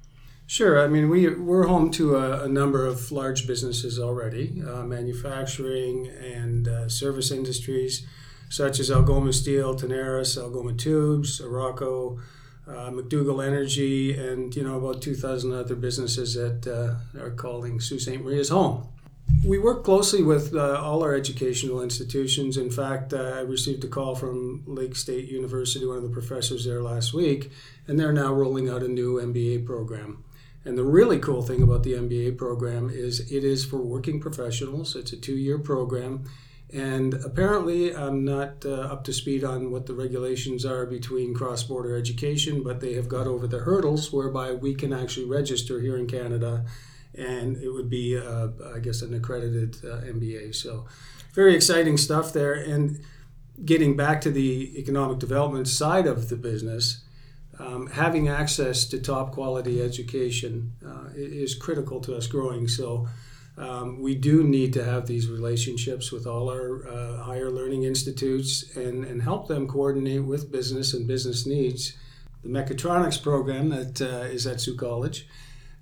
Sure. 0.49 0.81
I 0.81 0.87
mean, 0.87 1.09
we, 1.09 1.27
we're 1.27 1.67
home 1.67 1.91
to 1.91 2.15
a, 2.15 2.45
a 2.45 2.47
number 2.47 2.85
of 2.85 3.11
large 3.11 3.45
businesses 3.45 3.99
already, 3.99 4.63
uh, 4.65 4.83
manufacturing 4.83 6.07
and 6.07 6.69
uh, 6.69 6.87
service 6.87 7.31
industries 7.31 8.07
such 8.49 8.79
as 8.79 8.89
Algoma 8.89 9.33
Steel, 9.33 9.75
Tenaris, 9.75 10.37
Algoma 10.41 10.73
Tubes, 10.73 11.41
Araco, 11.41 12.19
uh, 12.67 12.89
McDougall 12.91 13.45
Energy, 13.45 14.17
and 14.17 14.55
you 14.55 14.63
know 14.63 14.77
about 14.77 15.01
2,000 15.01 15.53
other 15.53 15.75
businesses 15.75 16.33
that 16.35 16.65
uh, 16.67 17.21
are 17.21 17.31
calling 17.31 17.79
Sault 17.79 18.01
Ste. 18.01 18.21
Maria's 18.21 18.49
home. 18.49 18.87
We 19.45 19.59
work 19.59 19.83
closely 19.83 20.23
with 20.23 20.55
uh, 20.55 20.79
all 20.81 21.03
our 21.03 21.13
educational 21.13 21.81
institutions. 21.81 22.55
In 22.55 22.69
fact, 22.69 23.13
uh, 23.13 23.33
I 23.35 23.39
received 23.41 23.83
a 23.83 23.87
call 23.87 24.15
from 24.15 24.63
Lake 24.65 24.95
State 24.95 25.29
University, 25.29 25.85
one 25.85 25.97
of 25.97 26.03
the 26.03 26.09
professors 26.09 26.65
there 26.65 26.81
last 26.81 27.13
week, 27.13 27.51
and 27.87 27.99
they're 27.99 28.13
now 28.13 28.33
rolling 28.33 28.69
out 28.69 28.83
a 28.83 28.87
new 28.87 29.15
MBA 29.15 29.65
program. 29.65 30.23
And 30.67 30.77
the 30.77 30.83
really 30.83 31.17
cool 31.17 31.43
thing 31.43 31.63
about 31.63 31.83
the 31.83 31.93
MBA 31.93 32.37
program 32.37 32.89
is 32.89 33.31
it 33.31 33.45
is 33.45 33.63
for 33.63 33.81
working 33.81 34.19
professionals. 34.19 34.97
It's 34.97 35.13
a 35.13 35.17
two 35.17 35.37
year 35.37 35.57
program. 35.57 36.25
And 36.73 37.13
apparently, 37.13 37.95
I'm 37.95 38.25
not 38.25 38.65
uh, 38.65 38.81
up 38.81 39.05
to 39.05 39.13
speed 39.13 39.45
on 39.45 39.71
what 39.71 39.85
the 39.85 39.93
regulations 39.93 40.65
are 40.65 40.85
between 40.85 41.33
cross 41.33 41.63
border 41.63 41.95
education, 41.95 42.63
but 42.63 42.81
they 42.81 42.95
have 42.95 43.07
got 43.07 43.27
over 43.27 43.47
the 43.47 43.59
hurdles 43.59 44.11
whereby 44.11 44.51
we 44.51 44.75
can 44.75 44.91
actually 44.91 45.25
register 45.25 45.79
here 45.79 45.95
in 45.95 46.05
Canada 46.05 46.65
and 47.15 47.55
it 47.63 47.69
would 47.69 47.89
be, 47.89 48.17
uh, 48.17 48.49
I 48.75 48.79
guess, 48.79 49.01
an 49.01 49.13
accredited 49.13 49.77
uh, 49.85 50.01
MBA. 50.01 50.53
So, 50.53 50.85
very 51.33 51.55
exciting 51.55 51.95
stuff 51.95 52.33
there. 52.33 52.53
And 52.53 52.99
getting 53.63 53.95
back 53.95 54.19
to 54.21 54.31
the 54.31 54.77
economic 54.77 55.19
development 55.19 55.69
side 55.69 56.07
of 56.07 56.27
the 56.27 56.35
business, 56.35 57.05
um, 57.59 57.87
having 57.87 58.27
access 58.27 58.85
to 58.85 58.99
top 58.99 59.31
quality 59.31 59.81
education 59.81 60.73
uh, 60.85 61.09
is 61.15 61.55
critical 61.55 61.99
to 62.01 62.15
us 62.15 62.27
growing. 62.27 62.67
So, 62.67 63.07
um, 63.57 64.01
we 64.01 64.13
do 64.13 64.43
need 64.43 64.73
to 64.73 64.83
have 64.83 65.07
these 65.07 65.27
relationships 65.27 66.11
with 66.11 66.27
all 66.27 66.49
our 66.49 66.87
uh, 66.87 67.23
higher 67.23 67.49
learning 67.49 67.83
institutes 67.83 68.75
and, 68.75 69.03
and 69.03 69.21
help 69.21 69.47
them 69.47 69.67
coordinate 69.67 70.23
with 70.23 70.51
business 70.51 70.93
and 70.93 71.07
business 71.07 71.47
needs. 71.47 71.97
The 72.43 72.49
mechatronics 72.49 73.21
program 73.21 73.69
that 73.69 73.99
uh, 73.99 74.27
is 74.27 74.45
at 74.45 74.61
Sault 74.61 74.77
College 74.77 75.27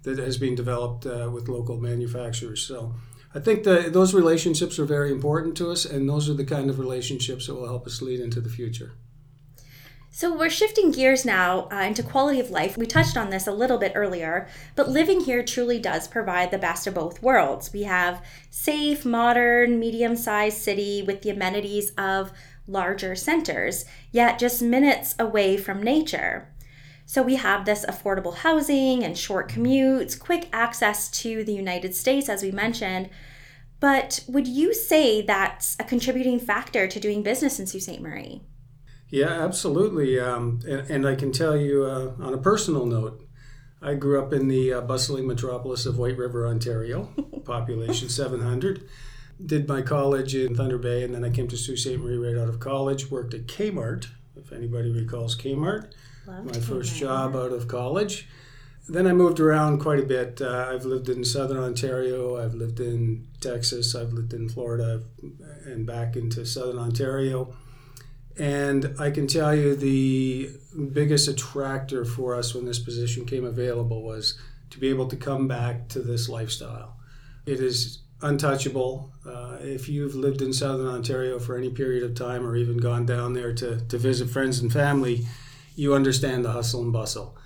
that 0.04 0.20
has 0.20 0.38
been 0.38 0.56
developed 0.56 1.06
uh, 1.06 1.30
with 1.34 1.50
local 1.50 1.78
manufacturers. 1.78 2.62
So 2.62 2.94
I 3.34 3.40
think 3.40 3.66
that 3.66 3.92
those 3.92 4.14
relationships 4.14 4.80
are 4.80 4.86
very 4.86 5.12
important 5.12 5.58
to 5.58 5.70
us, 5.70 5.84
and 5.84 6.08
those 6.08 6.30
are 6.30 6.34
the 6.34 6.46
kind 6.46 6.70
of 6.70 6.80
relationships 6.80 7.48
that 7.48 7.56
will 7.56 7.68
help 7.68 7.86
us 7.86 8.02
lead 8.02 8.22
into 8.22 8.40
the 8.40 8.50
future. 8.50 8.94
So, 10.18 10.34
we're 10.34 10.50
shifting 10.50 10.92
gears 10.92 11.26
now 11.26 11.68
uh, 11.70 11.82
into 11.82 12.02
quality 12.02 12.40
of 12.40 12.50
life. 12.50 12.78
We 12.78 12.86
touched 12.86 13.18
on 13.18 13.32
this 13.32 13.48
a 13.48 13.52
little 13.52 13.78
bit 13.78 13.92
earlier, 13.96 14.48
but 14.74 14.88
living 14.88 15.20
here 15.20 15.44
truly 15.44 15.78
does 15.78 16.08
provide 16.08 16.52
the 16.52 16.58
best 16.58 16.88
of 16.88 16.94
both 16.94 17.22
worlds. 17.22 17.74
We 17.74 17.84
have 17.84 18.24
safe, 18.50 19.04
modern, 19.04 19.78
medium 19.78 20.16
sized 20.16 20.60
city 20.60 21.04
with 21.06 21.22
the 21.22 21.32
amenities 21.32 21.92
of 21.98 22.32
larger 22.66 23.14
centers, 23.14 23.84
yet 24.10 24.40
just 24.40 24.62
minutes 24.62 25.16
away 25.20 25.58
from 25.58 25.84
nature. 25.84 26.48
So 27.06 27.22
we 27.22 27.36
have 27.36 27.66
this 27.66 27.86
affordable 27.86 28.38
housing 28.38 29.04
and 29.04 29.18
short 29.18 29.52
commutes, 29.52 30.18
quick 30.18 30.48
access 30.54 31.10
to 31.24 31.44
the 31.44 31.54
United 31.54 31.94
States, 31.94 32.30
as 32.30 32.42
we 32.42 32.52
mentioned. 32.52 33.10
But 33.82 34.24
would 34.30 34.48
you 34.48 34.74
say 34.74 35.22
that's 35.22 35.76
a 35.78 35.84
contributing 35.84 36.40
factor 36.40 36.88
to 36.88 37.00
doing 37.02 37.22
business 37.22 37.60
in 37.60 37.68
Sault 37.68 37.84
Ste. 37.84 38.00
Marie? 38.00 38.44
Yeah, 39.10 39.30
absolutely. 39.30 40.20
Um, 40.20 40.60
and, 40.68 40.90
and, 40.90 41.08
I 41.08 41.16
can 41.16 41.32
tell 41.32 41.56
you 41.56 41.86
uh, 41.86 42.14
on 42.20 42.34
a 42.34 42.38
personal 42.38 42.86
note, 42.86 43.22
I 43.82 43.94
grew 43.94 44.20
up 44.22 44.34
in 44.34 44.48
the 44.48 44.74
uh, 44.74 44.82
bustling 44.82 45.28
metropolis 45.28 45.86
of 45.86 45.98
White 45.98 46.18
River, 46.18 46.48
Ontario, 46.48 47.10
population 47.46 48.10
700. 48.10 48.88
Did 49.46 49.68
my 49.68 49.82
college 49.82 50.34
in 50.34 50.56
Thunder 50.56 50.78
Bay, 50.78 51.04
and 51.04 51.14
then 51.14 51.24
I 51.24 51.30
came 51.30 51.48
to 51.50 51.58
Sault 51.58 51.78
Ste. 51.78 52.00
Marie 52.00 52.18
right 52.18 52.42
out 52.42 52.50
of 52.50 52.60
college. 52.60 53.12
Worked 53.12 53.34
at 53.34 53.48
Kmart, 53.48 54.08
if 54.36 54.52
anybody 54.52 54.92
recalls 54.92 55.38
Kmart. 55.38 55.92
Loved 56.26 56.56
my 56.56 56.60
first 56.60 56.96
job 56.96 57.36
out 57.36 57.52
of 57.52 57.68
college. 57.68 58.28
Then 58.88 59.08
I 59.08 59.14
moved 59.14 59.40
around 59.40 59.80
quite 59.80 60.00
a 60.00 60.06
bit. 60.06 60.42
Uh, 60.42 60.70
I've 60.72 60.86
lived 60.86 61.10
in 61.10 61.24
southern 61.24 61.58
Ontario, 61.58 62.44
I've 62.44 62.54
lived 62.54 62.80
in 62.80 63.28
Texas, 63.42 63.96
I've 63.96 64.14
lived 64.14 64.34
in 64.34 64.48
Florida, 64.48 65.04
and 65.66 65.86
back 65.86 66.16
into 66.16 66.46
southern 66.46 66.78
Ontario. 66.78 67.56
And 68.38 68.96
I 69.00 69.12
can 69.12 69.28
tell 69.28 69.56
you 69.56 69.76
the 69.76 70.50
biggest 70.92 71.28
attractor 71.28 72.04
for 72.04 72.36
us 72.36 72.54
when 72.54 72.66
this 72.66 72.80
position 72.80 73.26
came 73.26 73.46
available 73.46 74.04
was 74.04 74.38
to 74.72 74.80
be 74.80 74.90
able 74.90 75.08
to 75.08 75.16
come 75.16 75.48
back 75.48 75.88
to 75.90 76.02
this 76.02 76.28
lifestyle. 76.28 76.98
It 77.46 77.60
is 77.60 78.00
untouchable. 78.22 79.14
Uh, 79.26 79.58
if 79.62 79.88
you've 79.88 80.16
lived 80.16 80.42
in 80.42 80.52
southern 80.52 80.88
Ontario 80.88 81.40
for 81.40 81.58
any 81.58 81.70
period 81.70 82.04
of 82.04 82.16
time 82.16 82.46
or 82.46 82.56
even 82.56 82.78
gone 82.78 83.06
down 83.06 83.34
there 83.34 83.54
to, 83.54 83.80
to 83.88 83.98
visit 83.98 84.30
friends 84.30 84.60
and 84.60 84.72
family, 84.72 85.26
you 85.76 85.94
understand 85.94 86.44
the 86.44 86.52
hustle 86.52 86.82
and 86.82 86.92
bustle. 86.92 87.38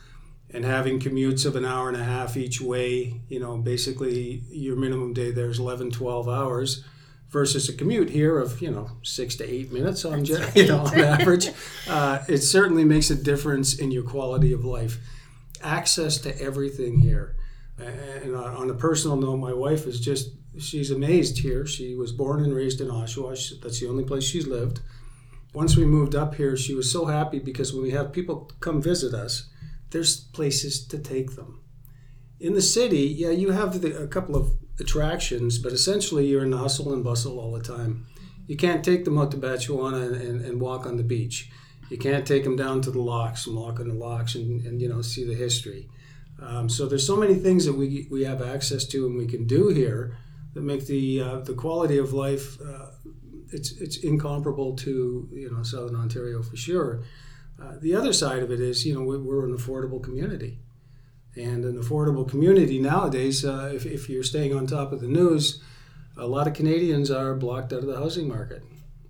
And 0.52 0.66
having 0.66 1.00
commutes 1.00 1.46
of 1.46 1.56
an 1.56 1.66
hour 1.66 1.88
and 1.88 1.98
a 1.98 2.04
half 2.04 2.36
each 2.36 2.60
way, 2.60 3.22
you 3.28 3.40
know, 3.40 3.58
basically 3.58 4.44
your 4.50 4.76
minimum 4.76 5.14
day 5.14 5.30
there 5.30 5.50
is 5.50 5.60
11, 5.60 5.92
12 5.92 6.28
hours 6.28 6.84
versus 7.30 7.70
a 7.70 7.74
commute 7.74 8.10
here 8.10 8.40
of, 8.40 8.62
you 8.62 8.72
know, 8.72 8.90
six 9.04 9.36
to 9.36 9.50
eight 9.50 9.72
minutes 9.72 10.06
on, 10.06 10.26
you 10.56 10.68
know, 10.68 10.80
on 10.80 11.00
average. 11.00 11.50
Uh, 11.88 12.20
it 12.28 12.40
certainly 12.40 12.84
makes 12.84 13.10
a 13.10 13.16
difference 13.16 13.78
in 13.78 13.92
your 13.92 14.04
quality 14.04 14.54
of 14.54 14.66
life. 14.66 14.98
Access 15.62 16.18
to 16.20 16.42
everything 16.42 17.00
here. 17.00 17.36
And 17.78 18.36
on 18.36 18.70
a 18.70 18.74
personal 18.74 19.16
note, 19.16 19.38
my 19.38 19.54
wife 19.54 19.86
is 19.86 20.00
just, 20.00 20.32
she's 20.58 20.92
amazed 20.92 21.40
here. 21.40 21.66
She 21.66 21.96
was 21.96 22.12
born 22.12 22.44
and 22.44 22.54
raised 22.54 22.82
in 22.82 22.88
Oshawa. 22.88 23.62
That's 23.62 23.80
the 23.80 23.88
only 23.88 24.04
place 24.04 24.26
she's 24.26 24.48
lived 24.48 24.82
once 25.54 25.76
we 25.76 25.86
moved 25.86 26.16
up 26.16 26.36
here, 26.36 26.56
she 26.56 26.76
was 26.76 26.92
so 26.92 27.06
happy 27.06 27.40
because 27.40 27.74
when 27.74 27.84
we 27.84 27.92
have 27.92 28.12
people 28.12 28.52
come 28.60 28.82
visit 28.82 29.14
us, 29.14 29.50
there's 29.90 30.20
places 30.20 30.86
to 30.88 31.00
take 31.00 31.36
them. 31.36 31.62
In 32.40 32.54
the 32.54 32.62
city, 32.62 33.08
yeah, 33.08 33.32
you 33.32 33.52
have 33.52 33.82
the, 33.82 34.04
a 34.04 34.08
couple 34.08 34.36
of 34.36 34.52
attractions, 34.80 35.58
but 35.58 35.74
essentially 35.74 36.28
you're 36.28 36.44
in 36.44 36.52
the 36.52 36.58
hustle 36.58 36.94
and 36.94 37.04
bustle 37.04 37.40
all 37.40 37.52
the 37.52 37.62
time. 37.62 38.06
You 38.48 38.58
can't 38.58 38.84
take 38.84 39.06
them 39.06 39.18
out 39.18 39.32
to 39.32 39.38
Batchawana 39.38 40.08
and, 40.08 40.16
and, 40.16 40.46
and 40.46 40.62
walk 40.62 40.86
on 40.86 40.98
the 40.98 41.04
beach. 41.04 41.52
You 41.90 41.98
can't 41.98 42.26
take 42.26 42.44
them 42.44 42.56
down 42.56 42.82
to 42.82 42.92
the 42.92 43.02
locks 43.02 43.48
and 43.48 43.56
walk 43.56 43.80
on 43.80 43.88
the 43.88 43.96
locks 43.96 44.36
and, 44.36 44.66
and 44.66 44.82
you 44.82 44.90
know 44.90 45.02
see 45.02 45.24
the 45.26 45.34
history. 45.34 45.90
Um, 46.42 46.70
so 46.70 46.86
there's 46.86 47.06
so 47.06 47.18
many 47.18 47.36
things 47.36 47.66
that 47.66 47.74
we, 47.74 48.08
we 48.10 48.24
have 48.24 48.42
access 48.42 48.86
to 48.86 49.06
and 49.08 49.18
we 49.18 49.28
can 49.28 49.46
do 49.46 49.70
here 49.70 50.18
that 50.54 50.62
make 50.62 50.86
the 50.86 51.22
uh, 51.22 51.40
the 51.40 51.54
quality 51.54 51.98
of 51.98 52.14
life 52.14 52.60
uh, 52.62 52.88
it's 53.52 53.72
it's 53.74 53.98
incomparable 53.98 54.76
to 54.76 55.28
you 55.32 55.52
know 55.52 55.64
Southern 55.64 55.96
Ontario 55.96 56.42
for 56.42 56.56
sure. 56.56 57.04
Uh, 57.62 57.74
the 57.82 57.94
other 57.94 58.14
side 58.14 58.42
of 58.42 58.52
it 58.52 58.62
is 58.62 58.86
you 58.86 58.94
know 58.94 59.02
we're 59.02 59.46
an 59.46 59.56
affordable 59.56 60.02
community, 60.02 60.60
and 61.36 61.66
an 61.66 61.82
affordable 61.82 62.28
community 62.28 62.80
nowadays. 62.80 63.46
Uh, 63.46 63.72
if 63.74 63.86
if 63.86 64.10
you're 64.10 64.24
staying 64.24 64.54
on 64.54 64.68
top 64.68 64.92
of 64.92 65.02
the 65.02 65.08
news, 65.08 65.62
a 66.18 66.28
lot 66.28 66.48
of 66.48 66.54
Canadians 66.54 67.12
are 67.12 67.36
blocked 67.36 67.74
out 67.74 67.80
of 67.80 67.88
the 67.88 67.98
housing 67.98 68.28
market, 68.28 68.64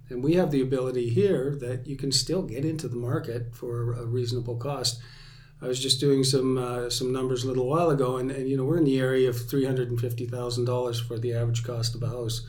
and 0.10 0.24
we 0.24 0.34
have 0.34 0.52
the 0.52 0.62
ability 0.62 1.10
here 1.10 1.56
that 1.60 1.88
you 1.88 1.96
can 1.96 2.12
still 2.12 2.42
get 2.42 2.66
into 2.66 2.88
the 2.88 2.96
market 2.96 3.56
for 3.56 3.94
a 3.94 4.06
reasonable 4.06 4.58
cost. 4.58 5.00
I 5.62 5.68
was 5.68 5.80
just 5.80 6.00
doing 6.00 6.24
some 6.24 6.58
uh, 6.58 6.90
some 6.90 7.12
numbers 7.12 7.44
a 7.44 7.48
little 7.48 7.68
while 7.68 7.90
ago, 7.90 8.18
and, 8.18 8.32
and 8.32 8.50
you 8.50 8.58
know 8.58 8.66
we're 8.66 8.78
in 8.78 8.86
the 8.86 9.00
area 9.00 9.30
of 9.30 9.50
three 9.50 9.66
hundred 9.66 9.90
and 9.90 10.00
fifty 10.00 10.26
thousand 10.26 10.66
dollars 10.66 11.00
for 11.00 11.18
the 11.18 11.34
average 11.34 11.64
cost 11.64 11.96
of 11.96 12.04
a 12.04 12.08
house 12.08 12.46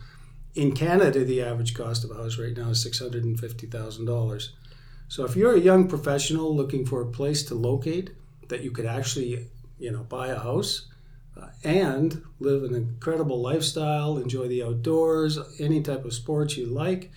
in 0.55 0.73
Canada, 0.73 1.25
the 1.25 1.43
average 1.43 1.75
cost 1.75 2.05
of 2.05 2.11
a 2.11 2.15
house 2.15 2.39
right 2.39 2.57
now 2.57 2.71
is 2.71 2.85
$650,000. 2.85 4.49
So 5.09 5.25
if 5.25 5.37
you're 5.37 5.55
a 5.55 5.61
young 5.61 5.89
professional 5.89 6.55
looking 6.55 6.85
for 6.85 7.01
a 7.01 7.07
place 7.07 7.43
to 7.45 7.55
locate 7.55 8.11
that 8.49 8.63
you 8.63 8.71
could 8.71 8.87
actually, 8.87 9.47
you 9.81 9.91
know, 9.91 10.05
buy 10.05 10.29
a 10.29 10.39
house 10.39 10.87
uh, 11.41 11.49
and 11.65 12.23
live 12.39 12.63
an 12.63 12.75
incredible 12.75 13.41
lifestyle, 13.41 14.19
enjoy 14.19 14.47
the 14.47 14.63
outdoors, 14.63 15.39
any 15.59 15.83
type 15.83 16.05
of 16.05 16.13
sports 16.13 16.57
you 16.57 16.67
like, 16.67 17.11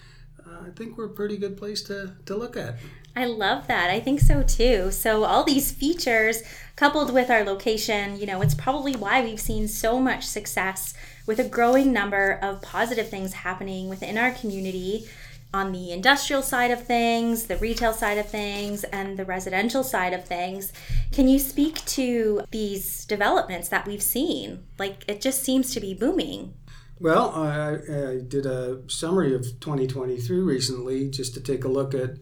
uh, 0.47 0.67
I 0.67 0.69
think 0.75 0.97
we're 0.97 1.05
a 1.05 1.09
pretty 1.09 1.37
good 1.37 1.57
place 1.57 1.83
to, 1.83 2.15
to 2.25 2.35
look 2.35 2.57
at. 2.57 2.75
I 3.15 3.25
love 3.25 3.67
that. 3.67 3.91
I 3.91 3.99
think 3.99 4.21
so 4.21 4.41
too. 4.41 4.89
So, 4.89 5.23
all 5.23 5.43
these 5.43 5.71
features 5.71 6.41
coupled 6.75 7.13
with 7.13 7.29
our 7.29 7.43
location, 7.43 8.19
you 8.19 8.25
know, 8.25 8.41
it's 8.41 8.55
probably 8.55 8.95
why 8.95 9.23
we've 9.23 9.39
seen 9.39 9.67
so 9.67 9.99
much 9.99 10.25
success 10.25 10.95
with 11.27 11.37
a 11.37 11.47
growing 11.47 11.93
number 11.93 12.39
of 12.41 12.61
positive 12.63 13.09
things 13.09 13.33
happening 13.33 13.87
within 13.87 14.17
our 14.17 14.31
community 14.31 15.07
on 15.53 15.71
the 15.71 15.91
industrial 15.91 16.41
side 16.41 16.71
of 16.71 16.85
things, 16.85 17.45
the 17.45 17.57
retail 17.57 17.93
side 17.93 18.17
of 18.17 18.27
things, 18.27 18.83
and 18.85 19.17
the 19.17 19.25
residential 19.25 19.83
side 19.83 20.13
of 20.13 20.25
things. 20.25 20.73
Can 21.11 21.27
you 21.27 21.37
speak 21.37 21.85
to 21.85 22.41
these 22.51 23.05
developments 23.05 23.69
that 23.69 23.87
we've 23.87 24.01
seen? 24.01 24.63
Like, 24.79 25.03
it 25.07 25.21
just 25.21 25.43
seems 25.43 25.73
to 25.73 25.79
be 25.79 25.93
booming. 25.93 26.55
Well, 26.99 27.31
I, 27.35 27.73
I 27.73 28.19
did 28.27 28.45
a 28.45 28.81
summary 28.87 29.35
of 29.35 29.43
2023 29.59 30.39
recently 30.39 31.09
just 31.09 31.33
to 31.35 31.41
take 31.41 31.63
a 31.63 31.67
look 31.67 31.93
at 31.93 32.17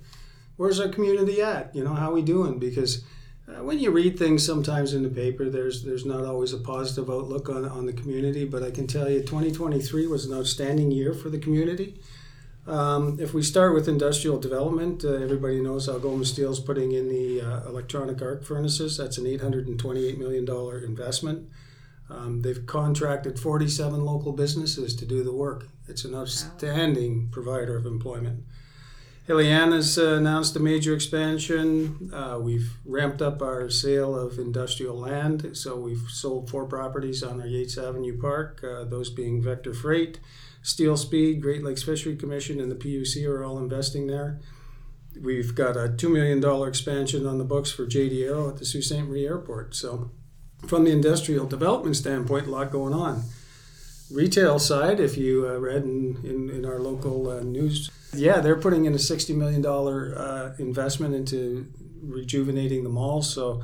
where's 0.58 0.80
our 0.80 0.90
community 0.90 1.42
at? 1.42 1.74
You 1.76 1.84
know, 1.84 1.94
how 1.94 2.12
we 2.12 2.22
doing? 2.22 2.60
Because 2.60 3.04
uh, 3.48 3.64
when 3.64 3.80
you 3.80 3.92
read 3.92 4.18
things 4.18 4.46
sometimes 4.46 4.94
in 4.94 5.04
the 5.04 5.10
paper, 5.10 5.50
there's 5.50 5.84
there's 5.84 6.06
not 6.06 6.26
always 6.26 6.54
a 6.54 6.58
positive 6.58 7.10
outlook 7.10 7.50
on, 7.50 7.66
on 7.66 7.86
the 7.86 7.94
community. 7.94 8.46
But 8.46 8.64
I 8.64 8.72
can 8.72 8.88
tell 8.88 9.10
you, 9.10 9.22
2023 9.22 10.08
was 10.08 10.26
an 10.26 10.38
outstanding 10.38 10.92
year 10.92 11.14
for 11.14 11.30
the 11.30 11.40
community. 11.40 12.00
Um, 12.68 13.18
if 13.20 13.34
we 13.34 13.42
start 13.42 13.74
with 13.74 13.88
industrial 13.88 14.40
development, 14.40 15.04
uh, 15.04 15.14
everybody 15.14 15.60
knows 15.60 15.90
Algoma 15.90 16.26
Steel's 16.26 16.60
putting 16.60 16.92
in 16.92 17.10
the 17.10 17.42
uh, 17.42 17.68
electronic 17.68 18.22
arc 18.22 18.44
furnaces. 18.44 18.98
That's 18.98 19.18
an 19.18 19.26
$828 19.26 20.18
million 20.18 20.48
investment. 20.84 21.50
Um, 22.10 22.42
they've 22.42 22.66
contracted 22.66 23.40
47 23.40 24.04
local 24.06 24.34
businesses 24.34 24.96
to 24.98 25.06
do 25.06 25.24
the 25.24 25.34
work. 25.34 25.70
It's 25.88 26.06
an 26.06 26.14
outstanding 26.14 27.30
provider 27.32 27.78
of 27.78 27.86
employment. 27.86 28.44
Heliene 29.28 29.72
has 29.72 29.98
uh, 29.98 30.16
announced 30.16 30.56
a 30.56 30.60
major 30.60 30.94
expansion. 30.94 32.12
Uh, 32.14 32.38
we've 32.40 32.78
ramped 32.86 33.22
up 33.22 33.42
our 33.42 33.70
sale 33.70 34.16
of 34.18 34.40
industrial 34.40 34.98
land, 34.98 35.56
so 35.56 35.78
we've 35.78 36.10
sold 36.10 36.50
four 36.50 36.66
properties 36.66 37.24
on 37.24 37.40
our 37.40 37.48
Yates 37.48 37.78
Avenue 37.78 38.20
Park, 38.20 38.64
uh, 38.64 38.84
those 38.84 39.10
being 39.10 39.42
Vector 39.42 39.74
Freight, 39.74 40.20
Steel 40.62 40.96
Speed, 40.96 41.42
Great 41.42 41.64
Lakes 41.64 41.84
Fishery 41.84 42.16
Commission, 42.16 42.60
and 42.60 42.72
the 42.72 42.76
PUC 42.76 43.28
are 43.28 43.44
all 43.44 43.58
investing 43.58 44.08
there. 44.08 44.40
We've 45.20 45.54
got 45.54 45.76
a 45.76 45.90
$2 45.90 46.12
million 46.12 46.68
expansion 46.68 47.26
on 47.26 47.38
the 47.38 47.44
books 47.44 47.72
for 47.72 47.86
JDO 47.86 48.52
at 48.52 48.58
the 48.58 48.66
Sault 48.66 48.84
Ste. 48.84 49.08
Marie 49.08 49.26
Airport. 49.26 49.76
So, 49.76 50.12
from 50.68 50.84
the 50.84 50.92
industrial 50.92 51.48
development 51.48 51.96
standpoint, 51.96 52.48
a 52.48 52.52
lot 52.52 52.72
going 52.72 52.94
on. 52.94 53.24
Retail 54.12 54.60
side, 54.60 55.00
if 55.00 55.18
you 55.18 55.48
uh, 55.48 55.58
read 55.58 55.84
in, 55.84 56.18
in, 56.24 56.50
in, 56.50 56.66
our 56.66 56.80
local 56.80 57.30
uh, 57.30 57.42
news, 57.42 57.90
yeah, 58.14 58.40
they're 58.40 58.60
putting 58.60 58.86
in 58.86 58.94
a 58.94 58.98
$60 58.98 59.36
million 59.36 59.66
uh, 59.66 60.54
investment 60.60 61.16
into 61.16 61.68
rejuvenating 62.04 62.84
the 62.84 62.90
mall. 62.90 63.22
So, 63.22 63.64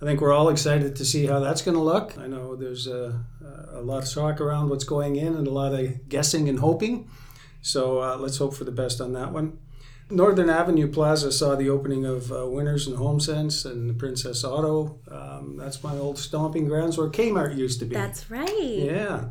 I 0.00 0.04
think 0.04 0.20
we're 0.20 0.32
all 0.32 0.48
excited 0.48 0.94
to 0.96 1.04
see 1.04 1.26
how 1.26 1.40
that's 1.40 1.62
going 1.62 1.76
to 1.76 1.82
look. 1.82 2.16
I 2.18 2.28
know 2.28 2.54
there's 2.54 2.86
a, 2.86 3.24
a 3.72 3.80
lot 3.80 4.04
of 4.04 4.10
talk 4.10 4.40
around 4.40 4.68
what's 4.68 4.84
going 4.84 5.16
in 5.16 5.34
and 5.34 5.46
a 5.46 5.50
lot 5.50 5.74
of 5.74 6.08
guessing 6.08 6.48
and 6.48 6.60
hoping. 6.60 7.10
So 7.62 8.00
uh, 8.00 8.16
let's 8.16 8.38
hope 8.38 8.54
for 8.54 8.64
the 8.64 8.70
best 8.70 9.00
on 9.00 9.12
that 9.14 9.32
one. 9.32 9.58
Northern 10.10 10.48
Avenue 10.48 10.90
Plaza 10.90 11.30
saw 11.30 11.54
the 11.54 11.68
opening 11.68 12.06
of 12.06 12.32
uh, 12.32 12.46
Winners 12.46 12.86
and 12.86 12.96
HomeSense 12.96 13.70
and 13.70 13.90
the 13.90 13.94
Princess 13.94 14.42
Auto. 14.42 15.00
Um, 15.10 15.56
that's 15.58 15.82
my 15.84 15.94
old 15.96 16.18
stomping 16.18 16.66
grounds 16.66 16.96
where 16.96 17.10
Kmart 17.10 17.56
used 17.56 17.78
to 17.80 17.84
be. 17.84 17.94
That's 17.94 18.30
right. 18.30 18.48
Yeah. 18.78 19.26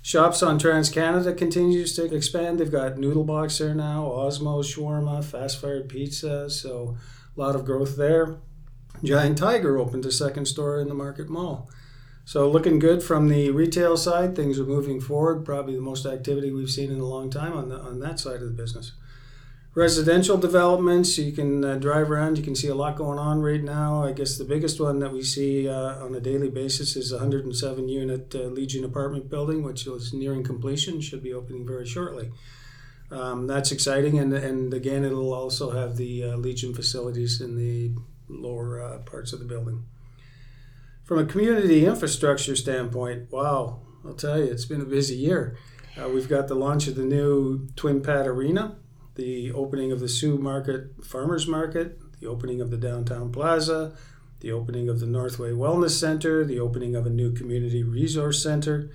Shops 0.00 0.42
on 0.42 0.58
Trans 0.58 0.90
Canada 0.90 1.32
continues 1.32 1.96
to 1.96 2.12
expand. 2.14 2.58
They've 2.60 2.70
got 2.70 2.98
Noodle 2.98 3.24
Box 3.24 3.58
there 3.58 3.74
now, 3.74 4.04
Osmo, 4.04 4.62
Shawarma, 4.62 5.24
Fast 5.24 5.60
Fired 5.60 5.88
Pizza. 5.88 6.50
So 6.50 6.96
a 7.36 7.40
lot 7.40 7.56
of 7.56 7.64
growth 7.64 7.96
there. 7.96 8.36
Giant 9.02 9.38
Tiger 9.38 9.78
opened 9.78 10.06
a 10.06 10.12
second 10.12 10.46
store 10.46 10.80
in 10.80 10.88
the 10.88 10.94
Market 10.94 11.28
Mall. 11.28 11.68
So 12.24 12.48
looking 12.48 12.78
good 12.78 13.02
from 13.02 13.28
the 13.28 13.50
retail 13.50 13.96
side. 13.96 14.36
Things 14.36 14.58
are 14.58 14.64
moving 14.64 15.00
forward. 15.00 15.44
Probably 15.44 15.74
the 15.74 15.80
most 15.80 16.06
activity 16.06 16.52
we've 16.52 16.70
seen 16.70 16.92
in 16.92 17.00
a 17.00 17.04
long 17.04 17.30
time 17.30 17.52
on 17.52 17.68
the, 17.68 17.76
on 17.76 17.98
that 18.00 18.20
side 18.20 18.36
of 18.36 18.42
the 18.42 18.50
business 18.50 18.92
residential 19.74 20.36
developments. 20.36 21.16
You 21.18 21.32
can 21.32 21.64
uh, 21.64 21.76
drive 21.76 22.10
around. 22.10 22.38
You 22.38 22.44
can 22.44 22.54
see 22.54 22.68
a 22.68 22.74
lot 22.74 22.96
going 22.96 23.18
on 23.18 23.40
right 23.42 23.62
now. 23.62 24.04
I 24.04 24.12
guess 24.12 24.36
the 24.36 24.44
biggest 24.44 24.80
one 24.80 24.98
that 24.98 25.12
we 25.12 25.22
see 25.22 25.68
uh, 25.68 26.04
on 26.04 26.14
a 26.14 26.20
daily 26.20 26.50
basis 26.50 26.96
is 26.96 27.12
a 27.12 27.16
107 27.16 27.88
unit 27.88 28.34
uh, 28.34 28.40
Legion 28.44 28.84
apartment 28.84 29.30
building, 29.30 29.62
which 29.62 29.86
is 29.86 30.12
nearing 30.12 30.42
completion. 30.42 31.00
Should 31.00 31.22
be 31.22 31.32
opening 31.32 31.66
very 31.66 31.86
shortly. 31.86 32.30
Um, 33.10 33.46
that's 33.46 33.72
exciting, 33.72 34.18
and 34.18 34.32
and 34.32 34.72
again, 34.72 35.04
it'll 35.04 35.34
also 35.34 35.70
have 35.70 35.96
the 35.96 36.24
uh, 36.24 36.36
Legion 36.36 36.74
facilities 36.74 37.42
in 37.42 37.56
the 37.56 37.92
lower 38.28 38.80
uh, 38.80 38.98
parts 38.98 39.32
of 39.32 39.38
the 39.38 39.44
building. 39.44 39.84
From 41.04 41.18
a 41.18 41.24
community 41.24 41.84
infrastructure 41.84 42.56
standpoint, 42.56 43.30
wow, 43.30 43.80
I'll 44.04 44.14
tell 44.14 44.38
you, 44.38 44.44
it's 44.44 44.64
been 44.64 44.80
a 44.80 44.86
busy 44.86 45.16
year. 45.16 45.56
Uh, 46.00 46.08
we've 46.08 46.28
got 46.28 46.48
the 46.48 46.54
launch 46.54 46.86
of 46.86 46.94
the 46.94 47.04
new 47.04 47.68
Twin 47.76 48.02
Pad 48.02 48.26
Arena, 48.26 48.76
the 49.14 49.52
opening 49.52 49.92
of 49.92 50.00
the 50.00 50.08
Sault 50.08 50.40
Market 50.40 51.04
Farmers 51.04 51.46
Market, 51.46 51.98
the 52.20 52.26
opening 52.26 52.60
of 52.60 52.70
the 52.70 52.76
Downtown 52.76 53.30
Plaza, 53.30 53.94
the 54.40 54.52
opening 54.52 54.88
of 54.88 55.00
the 55.00 55.06
Northway 55.06 55.50
Wellness 55.50 55.98
Center, 55.98 56.44
the 56.44 56.58
opening 56.58 56.96
of 56.96 57.06
a 57.06 57.10
new 57.10 57.32
community 57.32 57.82
resource 57.82 58.42
center, 58.42 58.90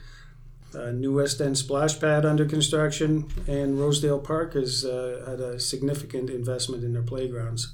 a 0.73 0.91
new 0.91 1.15
West 1.15 1.39
End 1.39 1.57
splash 1.57 1.99
pad 1.99 2.25
under 2.25 2.45
construction, 2.45 3.27
and 3.47 3.79
Rosedale 3.79 4.19
Park 4.19 4.53
has 4.53 4.83
uh, 4.83 5.23
had 5.27 5.39
a 5.39 5.59
significant 5.59 6.29
investment 6.29 6.83
in 6.83 6.93
their 6.93 7.03
playgrounds. 7.03 7.73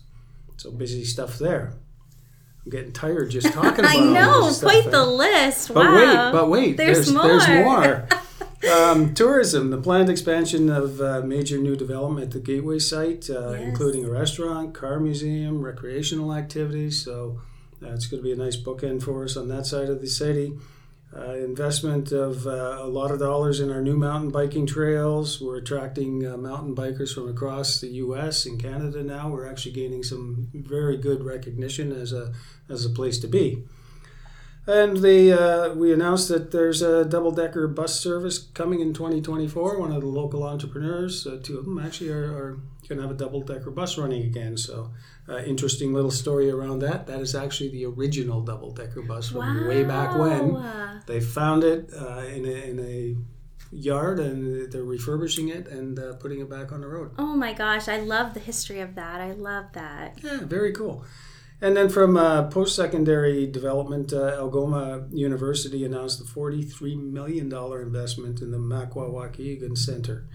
So 0.57 0.71
busy 0.71 1.03
stuff 1.03 1.37
there. 1.39 1.73
I'm 2.65 2.71
getting 2.71 2.91
tired 2.91 3.29
just 3.29 3.51
talking 3.51 3.79
about 3.79 3.95
I 3.95 3.99
know, 3.99 4.53
quite 4.59 4.89
the 4.89 5.05
list. 5.05 5.73
But 5.73 5.85
wow. 5.85 5.95
wait, 5.95 6.31
but 6.31 6.49
wait, 6.49 6.77
there's, 6.77 7.11
there's 7.11 7.13
more. 7.13 7.27
There's 7.27 7.65
more. 7.65 8.07
um, 8.71 9.13
tourism, 9.13 9.69
the 9.69 9.77
planned 9.77 10.09
expansion 10.09 10.69
of 10.69 11.01
uh, 11.01 11.21
major 11.21 11.57
new 11.57 11.75
development 11.75 12.27
at 12.27 12.31
the 12.31 12.39
Gateway 12.39 12.79
site, 12.79 13.29
uh, 13.29 13.51
yes. 13.51 13.61
including 13.63 14.05
a 14.05 14.09
restaurant, 14.09 14.73
car 14.73 14.99
museum, 14.99 15.61
recreational 15.61 16.33
activities. 16.33 17.03
So 17.03 17.41
that's 17.81 18.05
going 18.05 18.21
to 18.21 18.23
be 18.23 18.31
a 18.31 18.37
nice 18.37 18.55
bookend 18.55 19.03
for 19.03 19.23
us 19.23 19.35
on 19.35 19.49
that 19.49 19.65
side 19.65 19.89
of 19.89 20.01
the 20.01 20.07
city. 20.07 20.53
Uh, 21.15 21.35
investment 21.35 22.11
of 22.11 22.47
uh, 22.47 22.79
a 22.81 22.87
lot 22.87 23.11
of 23.11 23.19
dollars 23.19 23.59
in 23.59 23.69
our 23.69 23.81
new 23.81 23.95
mountain 23.95 24.31
biking 24.31 24.65
trails. 24.65 25.39
We're 25.39 25.57
attracting 25.57 26.25
uh, 26.25 26.37
mountain 26.37 26.75
bikers 26.75 27.13
from 27.13 27.29
across 27.29 27.79
the 27.79 27.87
U.S. 27.87 28.47
and 28.47 28.59
Canada 28.59 29.03
now. 29.03 29.29
We're 29.29 29.47
actually 29.47 29.73
gaining 29.73 30.01
some 30.01 30.49
very 30.53 30.97
good 30.97 31.23
recognition 31.23 31.91
as 31.91 32.13
a 32.13 32.33
as 32.67 32.83
a 32.83 32.89
place 32.89 33.19
to 33.19 33.27
be. 33.27 33.63
And 34.65 34.97
they, 34.97 35.31
uh, 35.31 35.73
we 35.73 35.91
announced 35.91 36.29
that 36.29 36.51
there's 36.51 36.81
a 36.81 37.03
double 37.03 37.31
decker 37.31 37.67
bus 37.67 37.99
service 37.99 38.39
coming 38.39 38.79
in 38.79 38.93
2024. 38.93 39.77
One 39.77 39.91
of 39.91 40.01
the 40.01 40.07
local 40.07 40.43
entrepreneurs, 40.43 41.27
uh, 41.27 41.39
two 41.43 41.59
of 41.59 41.65
them 41.65 41.77
actually, 41.77 42.11
are, 42.11 42.31
are 42.31 42.59
going 42.87 42.97
to 42.97 43.07
have 43.07 43.11
a 43.11 43.17
double 43.17 43.41
decker 43.41 43.71
bus 43.71 43.97
running 43.97 44.23
again. 44.23 44.57
So, 44.57 44.91
uh, 45.27 45.39
interesting 45.39 45.93
little 45.93 46.11
story 46.11 46.49
around 46.49 46.79
that. 46.79 47.07
That 47.07 47.19
is 47.19 47.35
actually 47.35 47.69
the 47.69 47.85
original 47.85 48.41
double 48.41 48.71
decker 48.71 49.01
bus 49.01 49.29
from 49.29 49.39
wow. 49.39 49.67
way 49.67 49.83
back 49.83 50.17
when. 50.17 51.01
They 51.05 51.19
found 51.19 51.63
it 51.63 51.89
uh, 51.93 52.23
in, 52.33 52.45
a, 52.45 52.69
in 52.69 52.79
a 52.79 53.15
yard 53.73 54.19
and 54.19 54.71
they're 54.71 54.83
refurbishing 54.83 55.49
it 55.49 55.67
and 55.67 55.97
uh, 55.99 56.13
putting 56.13 56.39
it 56.39 56.49
back 56.49 56.71
on 56.71 56.81
the 56.81 56.87
road. 56.87 57.11
Oh 57.17 57.35
my 57.35 57.53
gosh, 57.53 57.87
I 57.87 57.97
love 57.97 58.33
the 58.33 58.39
history 58.39 58.79
of 58.79 58.95
that. 58.95 59.19
I 59.19 59.31
love 59.31 59.65
that. 59.73 60.19
Yeah, 60.23 60.39
very 60.41 60.71
cool. 60.73 61.03
And 61.61 61.77
then 61.77 61.87
from 61.87 62.17
uh, 62.17 62.49
post 62.49 62.75
secondary 62.75 63.47
development, 63.47 64.11
uh, 64.11 64.35
Algoma 64.37 65.05
University 65.11 65.85
announced 65.85 66.19
a 66.19 66.25
$43 66.25 67.11
million 67.11 67.45
investment 67.45 68.41
in 68.41 68.51
the 68.51 68.57
Makwa 68.57 69.77
Center. 69.77 70.27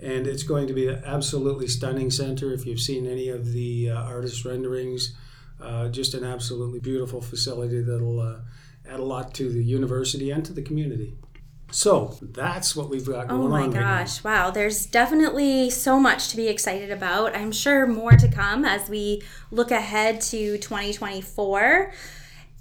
And 0.00 0.26
it's 0.26 0.42
going 0.42 0.66
to 0.66 0.72
be 0.72 0.88
an 0.88 1.02
absolutely 1.04 1.68
stunning 1.68 2.10
center. 2.10 2.52
If 2.52 2.66
you've 2.66 2.80
seen 2.80 3.06
any 3.06 3.28
of 3.28 3.52
the 3.52 3.90
uh, 3.90 4.02
artist 4.02 4.44
renderings, 4.44 5.14
uh, 5.60 5.88
just 5.88 6.14
an 6.14 6.24
absolutely 6.24 6.80
beautiful 6.80 7.20
facility 7.20 7.80
that'll 7.80 8.20
uh, 8.20 8.40
add 8.88 9.00
a 9.00 9.04
lot 9.04 9.32
to 9.34 9.50
the 9.50 9.62
university 9.62 10.30
and 10.30 10.44
to 10.44 10.52
the 10.52 10.62
community. 10.62 11.14
So 11.70 12.16
that's 12.20 12.76
what 12.76 12.88
we've 12.88 13.04
got 13.04 13.28
going 13.28 13.40
on. 13.40 13.46
Oh 13.46 13.48
my 13.48 13.62
on 13.62 13.70
gosh, 13.70 14.24
right 14.24 14.32
wow. 14.32 14.50
There's 14.50 14.86
definitely 14.86 15.70
so 15.70 15.98
much 15.98 16.28
to 16.28 16.36
be 16.36 16.46
excited 16.46 16.90
about. 16.90 17.34
I'm 17.34 17.50
sure 17.50 17.86
more 17.86 18.12
to 18.12 18.28
come 18.28 18.64
as 18.64 18.88
we 18.88 19.22
look 19.50 19.70
ahead 19.70 20.20
to 20.22 20.58
2024. 20.58 21.92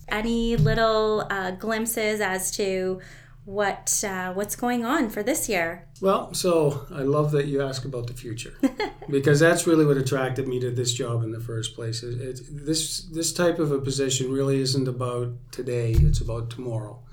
Any 0.07 0.55
little 0.55 1.27
uh, 1.29 1.51
glimpses 1.51 2.21
as 2.21 2.49
to 2.57 3.01
what 3.45 4.03
uh, 4.07 4.33
what's 4.33 4.55
going 4.55 4.85
on 4.85 5.09
for 5.09 5.21
this 5.23 5.49
year? 5.49 5.87
Well, 6.01 6.33
so 6.33 6.85
I 6.91 7.01
love 7.01 7.31
that 7.31 7.47
you 7.47 7.61
ask 7.61 7.85
about 7.85 8.07
the 8.07 8.13
future 8.13 8.53
because 9.09 9.39
that's 9.39 9.67
really 9.67 9.85
what 9.85 9.97
attracted 9.97 10.47
me 10.47 10.59
to 10.61 10.71
this 10.71 10.93
job 10.93 11.23
in 11.23 11.31
the 11.31 11.39
first 11.39 11.75
place. 11.75 12.03
It, 12.03 12.21
it, 12.21 12.39
this 12.49 13.03
this 13.03 13.33
type 13.33 13.59
of 13.59 13.71
a 13.71 13.79
position 13.79 14.31
really 14.31 14.61
isn't 14.61 14.87
about 14.87 15.33
today; 15.51 15.91
it's 15.91 16.21
about 16.21 16.49
tomorrow 16.49 17.03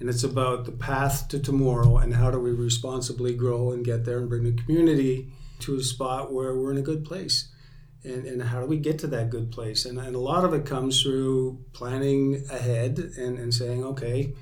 and 0.00 0.08
it's 0.08 0.24
about 0.24 0.64
the 0.64 0.72
path 0.72 1.28
to 1.28 1.38
tomorrow 1.38 1.96
and 1.96 2.14
how 2.14 2.30
do 2.30 2.38
we 2.38 2.50
responsibly 2.50 3.34
grow 3.34 3.72
and 3.72 3.84
get 3.84 4.04
there 4.04 4.18
and 4.18 4.28
bring 4.28 4.44
the 4.44 4.62
community 4.62 5.32
to 5.60 5.76
a 5.76 5.82
spot 5.82 6.32
where 6.32 6.54
we're 6.54 6.70
in 6.70 6.78
a 6.78 6.82
good 6.82 7.04
place 7.04 7.48
and, 8.04 8.24
and 8.26 8.42
how 8.42 8.60
do 8.60 8.66
we 8.66 8.78
get 8.78 8.98
to 8.98 9.06
that 9.08 9.30
good 9.30 9.50
place 9.50 9.84
and, 9.84 9.98
and 9.98 10.14
a 10.14 10.20
lot 10.20 10.44
of 10.44 10.54
it 10.54 10.64
comes 10.64 11.02
through 11.02 11.58
planning 11.72 12.44
ahead 12.50 12.98
and, 13.16 13.38
and 13.38 13.52
saying 13.52 13.84
okay 13.84 14.32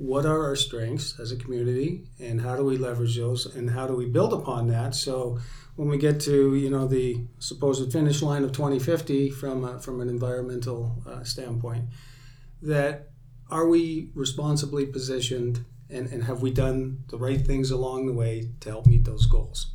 what 0.00 0.24
are 0.24 0.44
our 0.46 0.56
strengths 0.56 1.20
as 1.20 1.30
a 1.30 1.36
community 1.36 2.06
and 2.18 2.40
how 2.40 2.56
do 2.56 2.64
we 2.64 2.78
leverage 2.78 3.16
those 3.16 3.54
and 3.54 3.70
how 3.70 3.86
do 3.86 3.94
we 3.94 4.06
build 4.06 4.32
upon 4.32 4.66
that 4.66 4.94
so 4.94 5.38
when 5.76 5.88
we 5.88 5.98
get 5.98 6.18
to 6.18 6.54
you 6.54 6.70
know 6.70 6.86
the 6.86 7.20
supposed 7.38 7.92
finish 7.92 8.22
line 8.22 8.42
of 8.42 8.52
2050 8.52 9.30
from 9.30 9.64
a, 9.64 9.78
from 9.78 10.00
an 10.00 10.08
environmental 10.08 11.02
uh, 11.06 11.22
standpoint 11.22 11.84
that 12.62 13.10
are 13.50 13.66
we 13.66 14.10
responsibly 14.14 14.86
positioned 14.86 15.64
and, 15.90 16.10
and 16.12 16.24
have 16.24 16.40
we 16.40 16.50
done 16.50 17.04
the 17.08 17.18
right 17.18 17.44
things 17.44 17.70
along 17.70 18.06
the 18.06 18.12
way 18.12 18.50
to 18.60 18.70
help 18.70 18.86
meet 18.86 19.04
those 19.04 19.26
goals? 19.26 19.72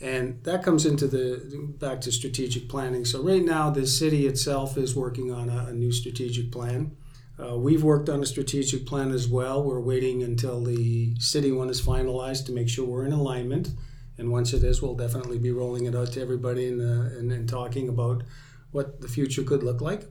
And 0.00 0.42
that 0.44 0.62
comes 0.62 0.86
into 0.86 1.06
the 1.06 1.74
back 1.78 2.00
to 2.02 2.12
strategic 2.12 2.68
planning. 2.68 3.04
So 3.04 3.22
right 3.22 3.44
now, 3.44 3.70
the 3.70 3.86
city 3.86 4.26
itself 4.26 4.76
is 4.76 4.94
working 4.94 5.32
on 5.32 5.48
a, 5.48 5.66
a 5.66 5.72
new 5.72 5.92
strategic 5.92 6.52
plan. 6.52 6.96
Uh, 7.42 7.56
we've 7.56 7.82
worked 7.82 8.08
on 8.08 8.22
a 8.22 8.26
strategic 8.26 8.86
plan 8.86 9.10
as 9.10 9.28
well. 9.28 9.62
We're 9.62 9.80
waiting 9.80 10.22
until 10.22 10.62
the 10.62 11.14
city 11.18 11.50
one 11.50 11.68
is 11.68 11.82
finalized 11.82 12.46
to 12.46 12.52
make 12.52 12.68
sure 12.68 12.84
we're 12.86 13.04
in 13.04 13.12
alignment. 13.12 13.70
And 14.18 14.30
once 14.30 14.52
it 14.52 14.62
is, 14.62 14.80
we'll 14.80 14.94
definitely 14.94 15.38
be 15.38 15.50
rolling 15.50 15.86
it 15.86 15.96
out 15.96 16.12
to 16.12 16.22
everybody 16.22 16.68
and, 16.68 16.80
and, 16.80 17.32
and 17.32 17.48
talking 17.48 17.88
about 17.88 18.22
what 18.70 19.00
the 19.00 19.08
future 19.08 19.42
could 19.42 19.64
look 19.64 19.80
like. 19.80 20.06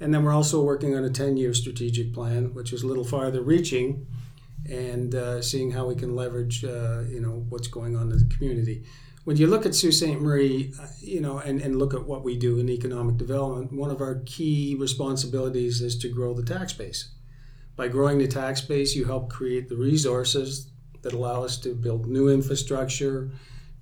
And 0.00 0.12
then 0.12 0.24
we're 0.24 0.34
also 0.34 0.62
working 0.62 0.94
on 0.96 1.04
a 1.04 1.10
10 1.10 1.36
year 1.36 1.54
strategic 1.54 2.12
plan, 2.12 2.52
which 2.54 2.72
is 2.72 2.82
a 2.82 2.86
little 2.86 3.04
farther 3.04 3.40
reaching 3.40 4.06
and 4.70 5.14
uh, 5.14 5.42
seeing 5.42 5.70
how 5.70 5.86
we 5.86 5.94
can 5.94 6.14
leverage 6.14 6.64
uh, 6.64 7.00
you 7.08 7.20
know 7.20 7.44
what's 7.48 7.68
going 7.68 7.96
on 7.96 8.12
in 8.12 8.18
the 8.18 8.34
community. 8.34 8.84
When 9.24 9.36
you 9.36 9.46
look 9.46 9.64
at 9.64 9.74
Sault 9.74 9.94
Ste. 9.94 10.20
Marie, 10.20 10.74
uh, 10.80 10.86
you 11.00 11.20
know, 11.20 11.38
and, 11.38 11.60
and 11.60 11.78
look 11.78 11.94
at 11.94 12.06
what 12.06 12.24
we 12.24 12.36
do 12.36 12.58
in 12.58 12.68
economic 12.68 13.16
development, 13.16 13.72
one 13.72 13.90
of 13.90 14.00
our 14.00 14.22
key 14.26 14.76
responsibilities 14.78 15.80
is 15.80 15.96
to 15.98 16.08
grow 16.08 16.34
the 16.34 16.42
tax 16.42 16.72
base. 16.72 17.12
By 17.76 17.88
growing 17.88 18.18
the 18.18 18.26
tax 18.26 18.60
base, 18.60 18.96
you 18.96 19.04
help 19.04 19.30
create 19.30 19.68
the 19.68 19.76
resources 19.76 20.70
that 21.02 21.12
allow 21.12 21.44
us 21.44 21.56
to 21.58 21.74
build 21.74 22.06
new 22.06 22.28
infrastructure, 22.28 23.30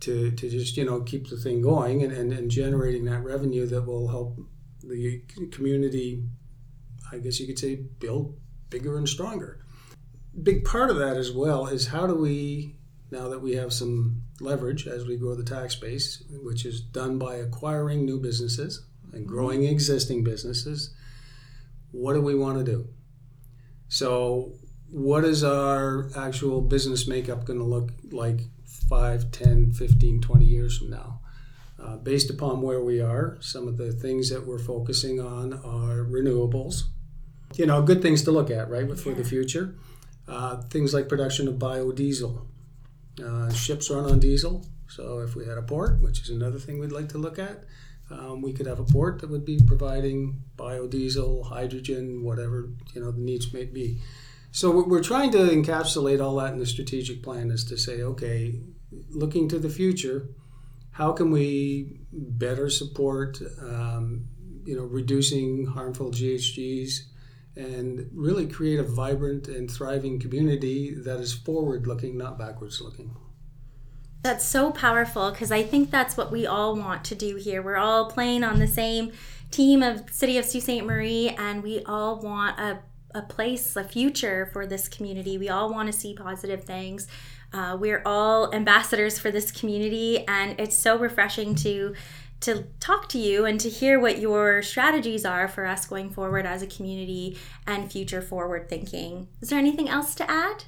to, 0.00 0.30
to 0.30 0.50
just 0.50 0.76
you 0.76 0.84
know 0.84 1.00
keep 1.02 1.28
the 1.28 1.36
thing 1.36 1.62
going 1.62 2.02
and, 2.02 2.12
and, 2.12 2.32
and 2.32 2.50
generating 2.50 3.04
that 3.04 3.22
revenue 3.22 3.66
that 3.66 3.82
will 3.82 4.08
help 4.08 4.38
the 4.82 5.22
community 5.52 6.24
i 7.12 7.18
guess 7.18 7.38
you 7.38 7.46
could 7.46 7.58
say 7.58 7.74
build 7.74 8.38
bigger 8.70 8.96
and 8.96 9.08
stronger 9.08 9.64
big 10.42 10.64
part 10.64 10.90
of 10.90 10.96
that 10.96 11.16
as 11.16 11.32
well 11.32 11.66
is 11.66 11.88
how 11.88 12.06
do 12.06 12.14
we 12.14 12.76
now 13.10 13.28
that 13.28 13.40
we 13.40 13.54
have 13.54 13.72
some 13.72 14.22
leverage 14.40 14.86
as 14.86 15.06
we 15.06 15.16
grow 15.16 15.34
the 15.34 15.44
tax 15.44 15.74
base 15.74 16.22
which 16.42 16.64
is 16.64 16.80
done 16.80 17.18
by 17.18 17.36
acquiring 17.36 18.04
new 18.04 18.20
businesses 18.20 18.84
and 19.12 19.26
growing 19.26 19.64
existing 19.64 20.22
businesses 20.22 20.94
what 21.92 22.14
do 22.14 22.22
we 22.22 22.34
want 22.34 22.58
to 22.58 22.64
do? 22.64 22.88
So 23.88 24.52
what 24.90 25.24
is 25.24 25.42
our 25.44 26.10
actual 26.16 26.60
business 26.60 27.06
makeup 27.06 27.44
going 27.44 27.58
to 27.58 27.64
look 27.64 27.90
like 28.10 28.40
5 28.88 29.30
10 29.30 29.72
15 29.72 30.20
20 30.20 30.44
years 30.44 30.78
from 30.78 30.90
now? 30.90 31.20
Uh, 31.78 31.96
based 31.96 32.28
upon 32.28 32.60
where 32.60 32.82
we 32.82 33.00
are 33.00 33.38
some 33.40 33.66
of 33.66 33.78
the 33.78 33.90
things 33.90 34.28
that 34.28 34.46
we're 34.46 34.58
focusing 34.58 35.18
on 35.18 35.54
are 35.54 36.04
renewables. 36.04 36.82
You 37.54 37.66
know 37.66 37.82
good 37.82 38.02
things 38.02 38.22
to 38.24 38.30
look 38.30 38.50
at 38.50 38.70
right 38.70 38.98
for 38.98 39.12
the 39.12 39.24
future. 39.24 39.74
Uh, 40.28 40.58
things 40.62 40.94
like 40.94 41.08
production 41.08 41.48
of 41.48 41.54
biodiesel 41.54 42.46
uh, 43.22 43.52
ships 43.52 43.90
run 43.90 44.04
on 44.04 44.18
diesel 44.18 44.66
so 44.88 45.20
if 45.20 45.34
we 45.36 45.46
had 45.46 45.58
a 45.58 45.62
port 45.62 46.00
which 46.00 46.20
is 46.20 46.30
another 46.30 46.58
thing 46.58 46.78
we'd 46.78 46.92
like 46.92 47.08
to 47.08 47.18
look 47.18 47.38
at 47.38 47.64
um, 48.10 48.42
we 48.42 48.52
could 48.52 48.66
have 48.66 48.80
a 48.80 48.84
port 48.84 49.20
that 49.20 49.30
would 49.30 49.44
be 49.44 49.60
providing 49.66 50.42
biodiesel 50.56 51.46
hydrogen 51.46 52.24
whatever 52.24 52.70
you 52.94 53.00
know 53.00 53.10
the 53.12 53.20
needs 53.20 53.52
may 53.52 53.64
be. 53.64 54.00
So 54.52 54.82
we're 54.84 55.02
trying 55.02 55.30
to 55.32 55.38
encapsulate 55.38 56.20
all 56.20 56.34
that 56.36 56.52
in 56.52 56.58
the 56.58 56.66
strategic 56.66 57.22
plan 57.22 57.50
is 57.52 57.64
to 57.66 57.76
say 57.76 58.02
okay 58.02 58.60
looking 59.10 59.48
to 59.48 59.58
the 59.58 59.68
future, 59.68 60.30
how 60.90 61.12
can 61.12 61.30
we 61.30 62.00
better 62.12 62.68
support, 62.68 63.40
um, 63.60 64.26
you 64.64 64.76
know, 64.76 64.82
reducing 64.82 65.66
harmful 65.66 66.10
GHGs 66.10 66.98
and 67.56 68.08
really 68.12 68.46
create 68.46 68.78
a 68.78 68.84
vibrant 68.84 69.48
and 69.48 69.70
thriving 69.70 70.18
community 70.18 70.94
that 70.94 71.20
is 71.20 71.32
forward 71.32 71.86
looking, 71.86 72.16
not 72.16 72.38
backwards 72.38 72.80
looking. 72.80 73.14
That's 74.22 74.44
so 74.44 74.70
powerful 74.70 75.30
because 75.30 75.50
I 75.50 75.62
think 75.62 75.90
that's 75.90 76.16
what 76.16 76.30
we 76.30 76.46
all 76.46 76.76
want 76.76 77.04
to 77.06 77.14
do 77.14 77.36
here. 77.36 77.62
We're 77.62 77.76
all 77.76 78.10
playing 78.10 78.44
on 78.44 78.58
the 78.58 78.66
same 78.66 79.12
team 79.50 79.82
of 79.82 80.10
City 80.10 80.36
of 80.36 80.44
Sault 80.44 80.64
Ste. 80.64 80.84
Marie, 80.84 81.30
and 81.30 81.62
we 81.62 81.82
all 81.84 82.20
want 82.20 82.58
a, 82.60 82.80
a 83.14 83.22
place, 83.22 83.76
a 83.76 83.84
future 83.84 84.48
for 84.52 84.66
this 84.66 84.88
community. 84.88 85.38
We 85.38 85.48
all 85.48 85.72
want 85.72 85.90
to 85.90 85.98
see 85.98 86.14
positive 86.14 86.64
things. 86.64 87.08
Uh, 87.52 87.76
we're 87.80 88.02
all 88.06 88.54
ambassadors 88.54 89.18
for 89.18 89.30
this 89.30 89.50
community, 89.50 90.24
and 90.28 90.60
it's 90.60 90.78
so 90.78 90.98
refreshing 90.98 91.54
to 91.56 91.94
to 92.40 92.64
talk 92.80 93.08
to 93.10 93.18
you 93.18 93.44
and 93.44 93.60
to 93.60 93.68
hear 93.68 94.00
what 94.00 94.18
your 94.18 94.62
strategies 94.62 95.24
are 95.24 95.46
for 95.46 95.66
us 95.66 95.86
going 95.86 96.10
forward 96.10 96.46
as 96.46 96.62
a 96.62 96.66
community 96.66 97.36
and 97.66 97.90
future 97.90 98.22
forward 98.22 98.68
thinking. 98.68 99.28
Is 99.40 99.50
there 99.50 99.58
anything 99.58 99.88
else 99.88 100.14
to 100.16 100.30
add? 100.30 100.64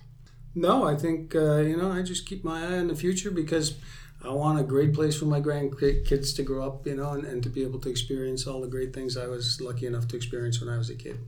No, 0.54 0.84
I 0.84 0.96
think 0.96 1.34
uh, 1.34 1.60
you 1.60 1.76
know 1.76 1.90
I 1.90 2.02
just 2.02 2.26
keep 2.26 2.44
my 2.44 2.62
eye 2.62 2.78
on 2.78 2.88
the 2.88 2.94
future 2.94 3.30
because 3.30 3.78
I 4.24 4.30
want 4.30 4.60
a 4.60 4.62
great 4.62 4.94
place 4.94 5.18
for 5.18 5.24
my 5.24 5.40
grandkids 5.40 6.36
to 6.36 6.42
grow 6.42 6.64
up, 6.64 6.86
you 6.86 6.94
know, 6.94 7.12
and, 7.12 7.24
and 7.24 7.42
to 7.42 7.48
be 7.48 7.62
able 7.62 7.80
to 7.80 7.90
experience 7.90 8.46
all 8.46 8.60
the 8.60 8.68
great 8.68 8.94
things 8.94 9.16
I 9.16 9.26
was 9.26 9.60
lucky 9.60 9.86
enough 9.86 10.06
to 10.08 10.16
experience 10.16 10.60
when 10.60 10.72
I 10.72 10.78
was 10.78 10.90
a 10.90 10.94
kid. 10.94 11.18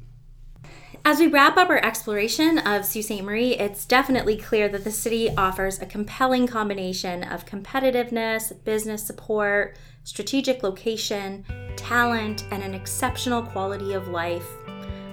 As 1.05 1.19
we 1.19 1.27
wrap 1.27 1.57
up 1.57 1.69
our 1.69 1.85
exploration 1.85 2.57
of 2.59 2.85
Sault 2.85 3.05
Ste. 3.05 3.23
Marie, 3.23 3.57
it's 3.57 3.85
definitely 3.85 4.37
clear 4.37 4.69
that 4.69 4.85
the 4.85 4.91
city 4.91 5.35
offers 5.37 5.81
a 5.81 5.87
compelling 5.87 6.47
combination 6.47 7.25
of 7.25 7.45
competitiveness, 7.45 8.65
business 8.65 9.05
support, 9.05 9.77
strategic 10.05 10.63
location, 10.63 11.45
talent, 11.77 12.45
and 12.51 12.63
an 12.63 12.75
exceptional 12.75 13.43
quality 13.43 13.95
of 13.95 14.09
life. 14.09 14.47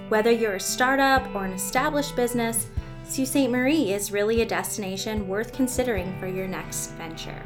Whether 0.08 0.30
you're 0.30 0.54
a 0.54 0.60
startup 0.60 1.34
or 1.34 1.44
an 1.44 1.52
established 1.52 2.14
business, 2.14 2.68
Sault 3.04 3.28
Ste. 3.28 3.50
Marie 3.50 3.92
is 3.92 4.12
really 4.12 4.42
a 4.42 4.46
destination 4.46 5.26
worth 5.26 5.52
considering 5.52 6.18
for 6.20 6.26
your 6.26 6.46
next 6.46 6.92
venture. 6.92 7.42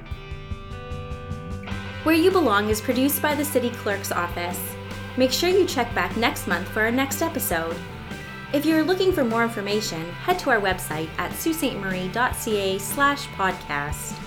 Where 2.02 2.14
You 2.14 2.30
Belong 2.30 2.68
is 2.68 2.80
produced 2.80 3.22
by 3.22 3.34
the 3.34 3.44
City 3.44 3.70
Clerk's 3.70 4.12
Office. 4.12 4.60
Make 5.16 5.32
sure 5.32 5.48
you 5.48 5.66
check 5.66 5.92
back 5.94 6.16
next 6.16 6.46
month 6.46 6.68
for 6.68 6.82
our 6.82 6.90
next 6.90 7.22
episode. 7.22 7.76
If 8.52 8.64
you're 8.64 8.84
looking 8.84 9.12
for 9.12 9.24
more 9.24 9.42
information, 9.42 10.04
head 10.12 10.38
to 10.40 10.50
our 10.50 10.60
website 10.60 11.08
at 11.18 11.32
saultstemarie.ca 11.32 12.78
slash 12.78 13.26
podcast. 13.28 14.25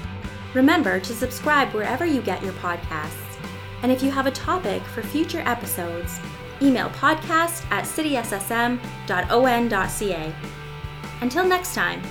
Remember 0.54 1.00
to 1.00 1.14
subscribe 1.14 1.74
wherever 1.74 2.06
you 2.06 2.22
get 2.22 2.44
your 2.44 2.54
podcasts. 2.54 3.38
And 3.82 3.92
if 3.92 4.04
you 4.04 4.12
have 4.12 4.26
a 4.28 4.32
topic 4.32 4.82
for 4.84 5.02
future 5.02 5.42
episodes, 5.46 6.20
email 6.62 6.90
podcast 6.90 7.70
at 7.72 7.86
cityssm.on.ca. 7.86 8.76
Until 11.22 11.46
next 11.46 11.76
time, 11.76 12.02